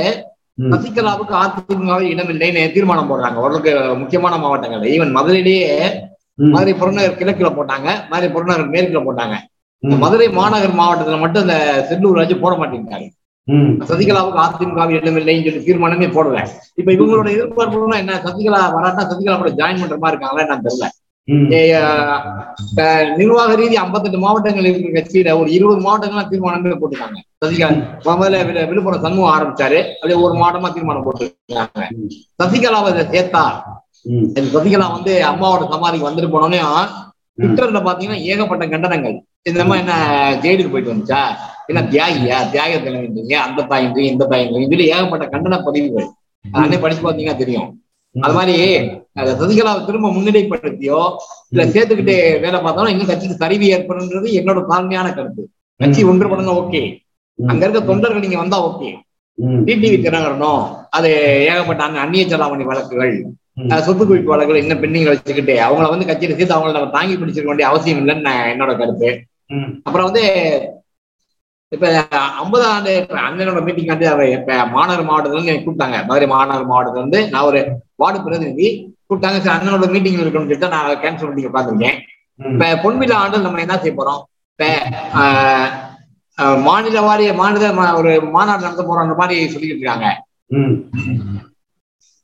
சசிகலாவுக்கு 0.71 1.33
அதிமுகவில் 1.41 2.11
இடமில்லைன்னு 2.13 2.63
தீர்மானம் 2.73 3.09
போடுறாங்க 3.11 3.37
ஓரளவுக்கு 3.43 3.71
முக்கியமான 4.01 4.33
மாவட்டங்கள் 4.43 4.83
ஈவன் 4.95 5.15
மதுரையிலேயே. 5.17 5.69
மதுரை 6.55 6.73
புறநகர் 6.81 7.19
கிழக்குல 7.19 7.49
போட்டாங்க 7.57 7.87
மதுரை 8.11 8.29
புறநகர் 8.35 8.73
மேற்குல 8.75 9.01
போட்டாங்க. 9.07 9.35
மதுரை 10.03 10.27
மாநகர் 10.39 10.79
மாவட்டத்துல 10.79 11.19
மட்டும் 11.23 11.43
இந்த 11.45 11.57
செல்லூர் 11.89 12.19
ராஜு 12.19 12.35
போட 12.43 12.53
மாட்டேங்கிறாங்க. 12.61 13.07
சசிகலாவுக்கு 13.85 14.41
அதிமுகவில் 14.41 14.99
இடமில்லைன்னு 14.99 15.51
சொல்லி 15.51 15.73
தீர்மானமே 15.73 16.09
போடல. 16.09 16.47
இப்ப 16.75 16.91
இவங்களோட 16.91 17.27
எதிர்பார்ப்புனா 17.27 17.95
என்ன? 17.95 18.21
சசிகலா 18.23 18.73
வராட்டா 18.73 19.01
சசிகலா 19.01 19.37
கூட 19.37 19.49
ஜாயின் 19.49 19.79
பண்ற 19.79 19.97
மாதிரி 19.97 20.21
இருக்காங்களா 20.21 20.45
நான் 20.45 20.61
தெரியல. 20.61 20.87
நிர்வாக 23.15 23.55
ரீதி 23.55 23.75
58 23.75 24.17
மாவட்டங்கள் 24.17 24.65
இருக்கிற 24.65 25.01
கட்சியில 25.01 25.39
ஒரு 25.39 25.51
இருபது 25.51 25.81
மாவட்டங்கள்லாம் 25.81 26.29
தீர்மானமே 26.29 26.75
போட்டுருக்காங்க. 26.75 27.45
சசிகலா 27.45 27.83
முதல்ல 28.05 28.43
விழு- 28.43 28.67
விழுப்புரம் 28.67 29.01
சண்முகம் 29.01 29.33
ஆரம்பிச்சாரு. 29.33 29.93
அப்படியே 29.93 30.19
ஒரு 30.19 30.33
மாவட்டமா 30.33 30.73
தீர்மானம் 30.73 31.05
போட்டுருக்காங்க. 31.05 31.81
சசிகலாவை 32.43 32.93
சேர்த்தா 32.93 33.61
சசிகலா 34.33 34.91
வந்து 34.91 35.21
அம்மாவோட 35.25 35.71
சமாதிக்கு 35.71 36.09
வந்துட்டு 36.09 36.29
போனோடனே 36.29 36.59
ட்விட்டர்ல 37.37 37.79
பாத்தீங்கன்னா 37.79 38.21
ஏகப்பட்ட 38.21 38.65
கண்டனங்கள். 38.65 39.23
இந்த 39.45 39.63
மாதிரி 39.65 39.81
என்ன 39.83 39.93
ஜெயிலுக்கு 40.41 40.71
போயிட்டு 40.73 40.93
வந்துச்சா? 40.93 41.21
என்ன 41.69 41.81
தியாகியா? 41.91 42.37
தியாக 42.51 42.73
தலைவன்றீங்க 42.85 43.35
அந்த 43.45 43.61
தாயின்றீங்க 43.71 44.09
இந்த 44.13 44.25
தாயின்றீங்க 44.31 44.67
இதுல 44.67 44.85
ஏகப்பட்ட 44.93 45.25
கண்டன 45.33 45.59
பதிவுகள். 45.67 46.07
அன்னை 46.45 46.77
படிச்சு 46.79 47.01
பாத்தீங்கன்னா 47.05 47.41
தெரியும். 47.41 47.69
அது 48.15 48.35
மாதிரி 48.37 48.55
சசிகலாவை 49.39 49.81
திரும்ப 49.87 50.07
முன்னிலைப்படுத்தியோ 50.15 50.99
இல்ல 51.51 51.63
சேர்த்துக்கிட்டு 51.73 52.15
வேலை 52.43 52.57
பார்த்தாலும் 52.59 52.91
இன்னும் 52.93 53.09
கட்சிக்கு 53.11 53.41
சரிவு 53.43 53.65
ஏற்படுன்றது 53.75 54.29
என்னோட 54.39 54.59
தாழ்மையான 54.71 55.07
கருத்து. 55.17 55.43
கட்சி 55.79 56.01
ஒன்றுபடணும் 56.11 56.59
ஓகே. 56.61 56.81
அங்க 57.39 57.63
இருக்க 57.65 57.81
தொண்டர்கள் 57.89 58.25
நீங்க 58.25 58.39
வந்தா 58.41 58.57
ஓகே. 58.69 58.89
டிடிவி 59.67 59.97
தினகரனும் 60.05 60.63
அது 60.97 61.09
ஏகப்பட்ட 61.49 61.81
அங்க 61.85 61.99
அந்நிய 62.03 62.23
செலாவணி 62.31 62.65
வழக்குகள் 62.69 63.13
சொத்து 63.85 64.03
குவிப்பு 64.03 64.33
வழக்குகள் 64.33 64.61
இன்னும் 64.63 64.81
பெண்ணிங்களை 64.83 65.13
வச்சுக்கிட்டு 65.13 65.55
அவங்கள 65.65 65.87
வந்து 65.93 66.09
கட்சியில 66.09 66.35
சேர்த்து 66.35 66.55
அவங்கள 66.55 66.75
நம்ம 66.77 66.93
தாங்கி 66.95 67.15
பிடிச்சிருக்க 67.15 67.51
வேண்டிய 67.51 67.69
அவசியம் 67.71 67.99
இல்லைன்னு 68.01 68.33
என்னோட 68.53 68.73
கருத்து. 68.81 69.09
அப்புறம் 69.83 70.07
வந்து 70.09 70.23
இப்ப 71.71 71.89
ஐம்பது 72.37 72.65
ஆண்டு 72.65 72.93
அண்ணனோட 73.21 73.59
மீட்டிங் 73.63 73.85
வந்து 73.85 74.07
அவர் 74.09 74.25
இப்ப 74.29 74.65
மாநகர் 74.67 75.05
மாவட்டத்துல 75.05 75.39
இருந்து 75.39 75.63
கூப்பிட்டாங்க. 75.65 75.97
மதுரை 76.05 76.27
மாநகர் 76.27 76.67
மாவட்டத்துல 76.67 77.03
இருந்து 77.03 77.29
நான் 77.29 77.41
ஒரு 77.41 77.59
வார்டு 77.95 78.23
பிரதிநிதி 78.23 78.67
கூப்பிட்டாங்க. 79.07 79.37
சரி 79.39 79.55
அண்ணனோட 79.55 79.87
மீட்டிங் 79.91 80.17
இருக்கணும்னு 80.17 80.49
சொல்லிட்டு 80.49 80.69
நான் 80.69 81.01
கேன்சல் 81.03 81.29
பண்ணி 81.29 81.91
ம். 82.39 82.51
இப்ப 82.51 82.67
பொன்விழா 82.83 83.15
ஆண்டு 83.15 83.39
நம்ம 83.39 83.61
என்ன 83.61 83.77
செய்ய 83.77 83.93
போறோம்? 83.97 84.21
இப்ப 84.51 84.65
மாநில 86.63 87.01
வாரிய 87.01 87.31
மாநில 87.33 87.65
ஒரு 87.93 88.11
மாநாடு 88.31 88.61
நடத்த 88.61 88.83
போறோம் 88.83 89.15
மாதிரி 89.15 89.37
சொல்லிக்கிட்டு 89.45 89.83
இருக்காங்க. 89.83 90.07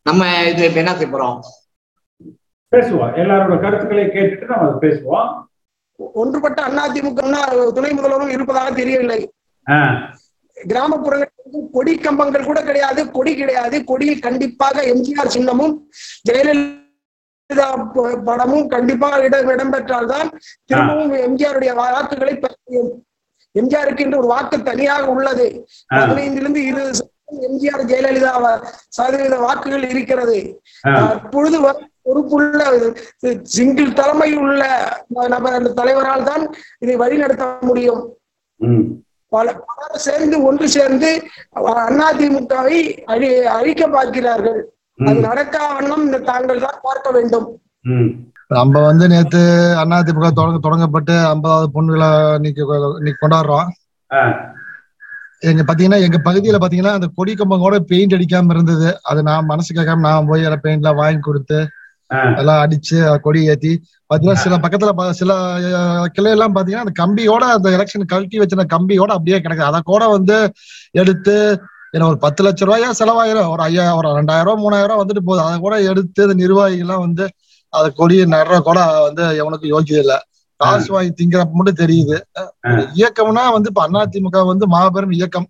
நம்ம 0.05 0.21
இது 0.49 0.65
இப்ப 0.65 0.79
என்ன 0.79 0.93
செய்ய 0.95 1.09
போறோம்? 1.13 1.37
பேசுவோம். 2.71 3.11
எல்லாரோட 3.15 3.55
கருத்துக்களை 3.59 4.05
கேட்டுட்டு 4.07 4.45
நம்ம 4.45 4.65
பேசுவோம். 4.81 5.27
ஒன்றுபட்ட 6.15 6.59
அதிமுக 6.81 7.21
துணை 7.73 7.91
முதல்வரும் 7.93 8.29
இருப்பதாக 8.29 8.69
தெரியவில்லை 8.73 9.19
ஆ. 9.67 9.79
கிராமப்புறங்களில் 10.57 11.35
கொடி 11.73 11.93
கம்பங்கள் 11.99 12.45
கூட 12.45 12.59
கிடையாது 12.61 13.01
கொடி 13.11 13.33
கிடையாது 13.35 13.77
கொடியில் 13.85 14.21
கண்டிப்பாக 14.21 14.83
எம்ஜிஆர் 14.91 15.33
சின்னமும் 15.35 15.73
ஜெயலலிதா 16.27 17.67
படமும் 18.25 18.65
கண்டிப்பாக 18.67 19.19
இடம் 19.23 19.51
இடம்பெற்றால்தான் 19.53 20.29
திரும்பவும் 20.65 21.13
எம்ஜிஆருடைய 21.27 21.73
வாக்குகளை 21.81 22.33
பெற 22.37 22.53
முடியும் 22.59 22.89
எம்ஜிஆருக்கு 23.55 24.03
என்று 24.05 24.19
ஒரு 24.19 24.27
வாக்கு 24.27 24.57
தனியாக 24.63 25.05
உள்ளது. 25.13 25.45
பதினைந்திலிருந்து 25.95 26.61
இருபது 26.65 27.05
எம்ஜிஆர் 27.47 27.85
ஜெயலலிதா 27.89 28.33
சதவீத 28.97 29.35
வாக்குகள் 29.39 29.85
இருக்கிறது 29.89 30.37
ஆ. 30.83 30.91
அப்பொழுது 31.15 31.57
வ- 31.61 31.79
பொறுப்புள்ள 32.07 32.61
சிங்கிள் 33.53 33.91
தலைமை 33.93 34.29
உள்ள 34.41 34.61
நபர் 35.33 35.57
அந்த 35.57 35.73
தலைவரால் 35.79 36.27
தான் 36.29 36.43
இதை 36.83 36.95
வழிநடத்த 37.01 37.45
முடியும் 37.63 38.01
ம். 38.59 38.83
பல 39.31 39.47
பலர் 39.63 40.03
சேர்ந்து 40.03 40.35
ஒன்று 40.43 40.67
சேர்ந்து 40.75 41.09
அதிமுகவை 42.03 42.77
அழி 43.05 43.29
அழிக்க 43.55 43.83
பார்க்கிறார்கள் 43.89 44.59
அது. 44.99 45.17
நடக்கா 45.25 45.63
வண்ணம் 45.71 46.05
இந்த 46.05 46.19
தாங்கள் 46.29 46.61
தான் 46.61 46.79
பார்க்க 46.85 47.09
வேண்டும். 47.15 47.47
நம்ம 48.51 48.81
வந்து 48.85 49.05
நேத்து 49.11 49.41
அதிமுக 49.81 50.29
தொடங்க 50.33 50.59
தொடங்கப்பட்டு 50.59 51.15
ஐம்பதாவது 51.31 51.67
பொன் 51.73 51.91
விழா 51.93 52.09
இன்னைக்கு 52.37 52.63
கொண்டாடுறோம். 53.19 53.67
எங்க 55.43 55.63
பாத்தீங்கன்னா 55.63 55.99
எங்க 56.03 56.17
பகுதியில 56.25 56.59
பாத்தீங்கன்னா 56.61 56.93
அந்த 56.93 57.07
கொடி 57.17 57.33
கம்பம் 57.33 57.63
கூட 57.63 57.77
பெயிண்ட் 57.89 58.15
அடிக்காம 58.17 58.53
இருந்தது 58.55 58.87
அது 59.09 59.19
நான் 59.23 59.49
மனசு 59.49 59.71
கேட்காம 59.71 60.05
நான் 60.07 60.29
போய் 60.29 60.45
எல்லாம் 60.47 60.63
பெயிண்ட் 60.63 60.83
எல்லாம் 60.83 61.01
வாங்கி 61.01 61.21
கொடுத்து. 61.21 61.59
எல்லாம் 62.39 62.61
அடிச்சு 62.63 62.97
கொடி 63.21 63.39
ஏத்தி 63.45 63.71
பாத்தீங்கன்னா 64.09 64.41
சில 64.43 64.57
பக்கத்துல 64.57 64.91
சில 65.11 65.31
கிளை 66.13 66.31
எல்லாம் 66.31 66.55
பாத்தீங்கன்னா 66.55 66.85
அந்த 66.85 66.95
கம்பியோட 67.01 67.43
அந்த 67.55 67.69
எலெக்ஷன் 67.69 68.11
கழட்டி 68.13 68.39
வச்சிருந்த 68.39 68.67
கம்பியோட 68.75 69.11
அப்படியே 69.11 69.39
கிடக்கு 69.39 69.69
அதை 69.69 69.79
கூட 69.83 70.03
வந்து 70.07 70.37
எடுத்து 70.93 71.35
ஏன்னா 71.93 72.07
ஒரு 72.11 72.17
பத்து 72.17 72.41
லட்ச 72.43 72.65
ரூபாயா 72.65 72.89
செலவாயிரம். 72.91 73.49
ஒரு 73.49 73.61
ஐயாயிரம் 73.61 73.97
ஒரு 73.97 74.07
ரெண்டாயிரம் 74.17 74.47
ரூபாய் 74.47 74.63
மூணாயிரம் 74.63 74.89
ரூபாய் 74.89 75.01
வந்துட்டு 75.03 75.23
போகுது 75.25 75.41
அதை 75.45 75.57
கூட 75.59 75.75
எடுத்து 75.91 76.23
இந்த 76.23 76.35
நிர்வாகிகள் 76.35 76.83
எல்லாம் 76.85 77.03
வந்து 77.05 77.25
அதை 77.73 77.87
கொடியை 77.91 78.25
நடுற 78.25 78.57
கூட 78.61 78.79
வந்து 79.07 79.23
எவனுக்கு 79.41 79.67
யோக்கியம் 79.73 80.03
இல்ல 80.05 80.15
காசு 80.59 80.89
வாங்கி 80.93 81.11
திங்கிறப்ப 81.13 81.51
மட்டும் 81.51 81.81
தெரியுது. 81.81 82.17
இயக்கம்னா 82.97 83.43
வந்து 83.55 83.69
இப்ப 83.71 83.83
அதிமுக 84.03 84.45
வந்து 84.45 84.67
மாபெரும் 84.67 85.11
இயக்கம். 85.11 85.47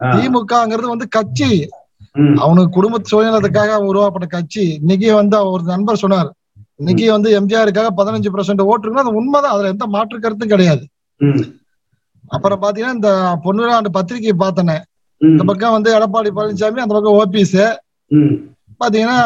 திமுகங்கிறது 0.00 0.88
வந்து 0.94 1.08
கட்சி. 1.08 1.50
அவனுக்கு 2.44 2.70
குடும்ப 2.76 3.00
சுயநலத்துக்காக 3.10 3.78
உருவாக்கப்பட்ட 3.90 4.26
கட்சி. 4.36 4.64
இன்னைக்கு 4.80 5.08
வந்து 5.20 5.38
ஒரு 5.52 5.62
நண்பர் 5.72 6.02
சொன்னார். 6.04 6.30
இன்னைக்கு 6.80 7.04
வந்து 7.14 7.28
எம்ஜிஆருக்காக 7.38 7.90
பதினஞ்சு 8.00 8.30
பர்சன்ட் 8.34 8.68
ஓட்டுருக்குன்னா 8.70 9.04
அது 9.04 9.18
உண்மைதான். 9.20 9.54
அதுல 9.54 9.72
எந்த 9.74 9.86
மாற்று 9.94 10.18
கருத்தும் 10.20 10.52
கிடையாது. 10.54 10.84
அப்புறம் 12.34 12.62
பாத்தீங்கன்னா 12.62 12.96
இந்த 12.98 13.10
பொன்னிராண்டு 13.44 13.90
பத்திரிகையை 13.96 14.36
பார்த்தனே. 14.44 14.76
இந்த 15.20 15.42
பக்கம் 15.50 15.74
வந்து 15.76 15.90
எடப்பாடி 15.98 16.30
பழனிசாமி 16.38 16.84
அந்த 16.84 16.94
பக்கம் 16.96 17.18
ஓபிஎஸ். 17.20 17.60
பாத்தீங்கன்னா 18.80 19.18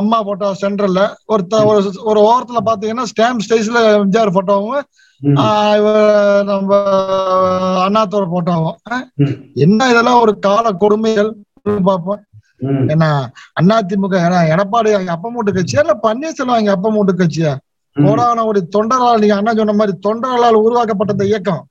அம்மா 0.00 0.18
போட்டோ 0.26 0.48
சென்டர்ல 0.60 1.00
ஒரு 1.32 1.44
ஒரு 2.10 2.20
ஓரத்துல 2.30 2.60
பாத்தீங்கன்னா 2.68 3.06
ஸ்டாம்ப் 3.12 3.44
ஸ்டைஸ்ல 3.46 3.80
எம்ஜிஆர் 4.00 4.36
போட்டோவும் 4.36 4.84
நம்ம 6.50 6.76
அண்ணாத்தோட 7.86 8.26
போட்டோவும். 8.34 8.76
என்ன 9.64 9.88
இதெல்லாம் 9.92 10.20
ஒரு 10.24 10.32
கால 10.46 10.72
கொடுமைகள்? 10.84 11.30
பார்ப்போம். 11.78 12.20
ஏன்னா 12.92 13.08
அதிமுக 13.60 14.16
எடப்பாடி 14.54 15.06
அப்ப 15.06 15.30
மூட்டு 15.30 15.52
கட்சியா 15.52 15.78
இல்ல 15.78 15.94
பன்னீர்செல்வம் 16.02 16.58
அங்க 16.60 16.70
அப்ப 16.70 16.90
மூட்டு 16.90 17.12
கட்சியா. 17.12 17.52
கோடான 17.96 18.44
ஒரு 18.44 18.68
தொண்டரால் 18.76 19.18
நீங்க 19.18 19.36
அண்ணா 19.36 19.54
சொன்ன 19.54 19.72
மாதிரி 19.72 19.98
தொண்டர்களால் 20.08 20.62
உருவாக்கப்பட்ட 20.64 21.12
இந்த 21.12 21.24
இயக்கம். 21.24 21.62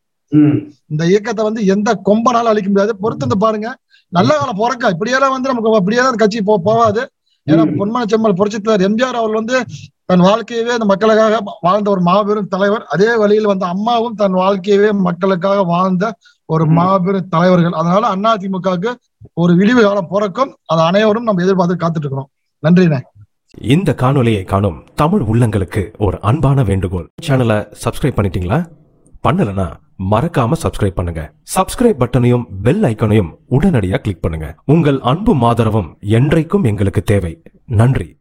இந்த 0.87 1.05
இயக்கத்தை 1.05 1.43
வந்து 1.43 1.65
எந்த 1.65 2.01
கொம்பனாலும் 2.05 2.51
அழிக்க 2.53 2.69
முடியாது. 2.69 2.95
பொறுத்து 2.97 3.25
வந்து 3.25 3.37
பாருங்க. 3.37 3.69
நல்ல 4.13 4.37
காலம் 4.37 4.55
பிறக்க. 4.55 4.89
இப்படியெல்லாம் 4.89 5.31
வந்து 5.31 5.49
நமக்கு 5.49 5.75
அப்படியே 5.75 6.01
தான் 6.01 6.15
கட்சி 6.15 6.41
போ 6.41 6.61
போவாது. 6.65 7.01
ஏன்னா. 7.47 7.63
பொன்மன 7.79 8.05
செம்மல் 8.05 8.37
புரட்சித்தலைவர் 8.39 8.85
எம்ஜிஆர் 8.89 9.19
அவர் 9.21 9.31
வந்து 9.31 9.55
தன் 10.05 10.19
வாழ்க்கையவே 10.19 10.71
அந்த 10.75 10.85
மக்களுக்காக 10.85 11.39
வாழ்ந்த 11.61 11.89
ஒரு 11.89 12.01
மாபெரும் 12.01 12.47
தலைவர். 12.47 12.83
அதே 12.83 13.15
வழியில் 13.15 13.45
வந்து 13.45 13.65
அம்மாவும் 13.65 14.15
தன் 14.15 14.33
வாழ்க்கையவே 14.33 14.91
மக்களுக்காக 14.91 15.63
வாழ்ந்த 15.63 16.05
ஒரு. 16.51 16.65
மாபெரும் 16.65 17.29
தலைவர்கள். 17.29 17.71
அதனால 17.71 18.35
அதிமுகவுக்கு 18.35 18.91
ஒரு 19.33 19.55
விழிவு 19.55 19.81
காலம் 19.81 20.07
பிறக்கும் 20.09 20.55
அதை 20.65 20.85
அனைவரும் 20.85 21.23
நம்ம 21.23 21.43
எதிர்பார்த்து 21.43 21.75
காத்துட்டு 21.75 21.99
இருக்கிறோம் 21.99 22.29
நன்றிண்ணே. 22.63 22.99
இந்த 23.61 23.95
காணொளியை 23.97 24.43
காணும் 24.43 24.83
தமிழ் 24.95 25.21
உள்ளங்களுக்கு 25.21 25.83
ஒரு 25.97 26.17
அன்பான 26.21 26.63
வேண்டுகோள். 26.63 27.09
சேனலை 27.27 27.59
சப்ஸ்கிரைப் 27.85 28.17
பண்ணிட்டீங்களா? 28.19 28.59
பண்ணலனா 29.27 29.67
மறக்காம 30.11 30.51
சப்ஸ்கிரைப் 30.63 30.97
பண்ணுங்க. 30.99 31.33
சப்ஸ்கிரைப் 31.55 31.99
பட்டனையும் 31.99 32.43
பெல் 32.63 32.81
ஐக்கனையும் 32.81 33.31
உடனடியாக 33.47 33.97
கிளிக் 33.97 34.21
பண்ணுங்க. 34.21 34.55
உங்கள் 34.65 34.99
அன்பும் 34.99 35.41
ஆதரவும் 35.41 35.97
என்றைக்கும் 36.01 36.63
எங்களுக்கு 36.63 37.01
தேவை. 37.01 37.41
நன்றி. 37.65 38.17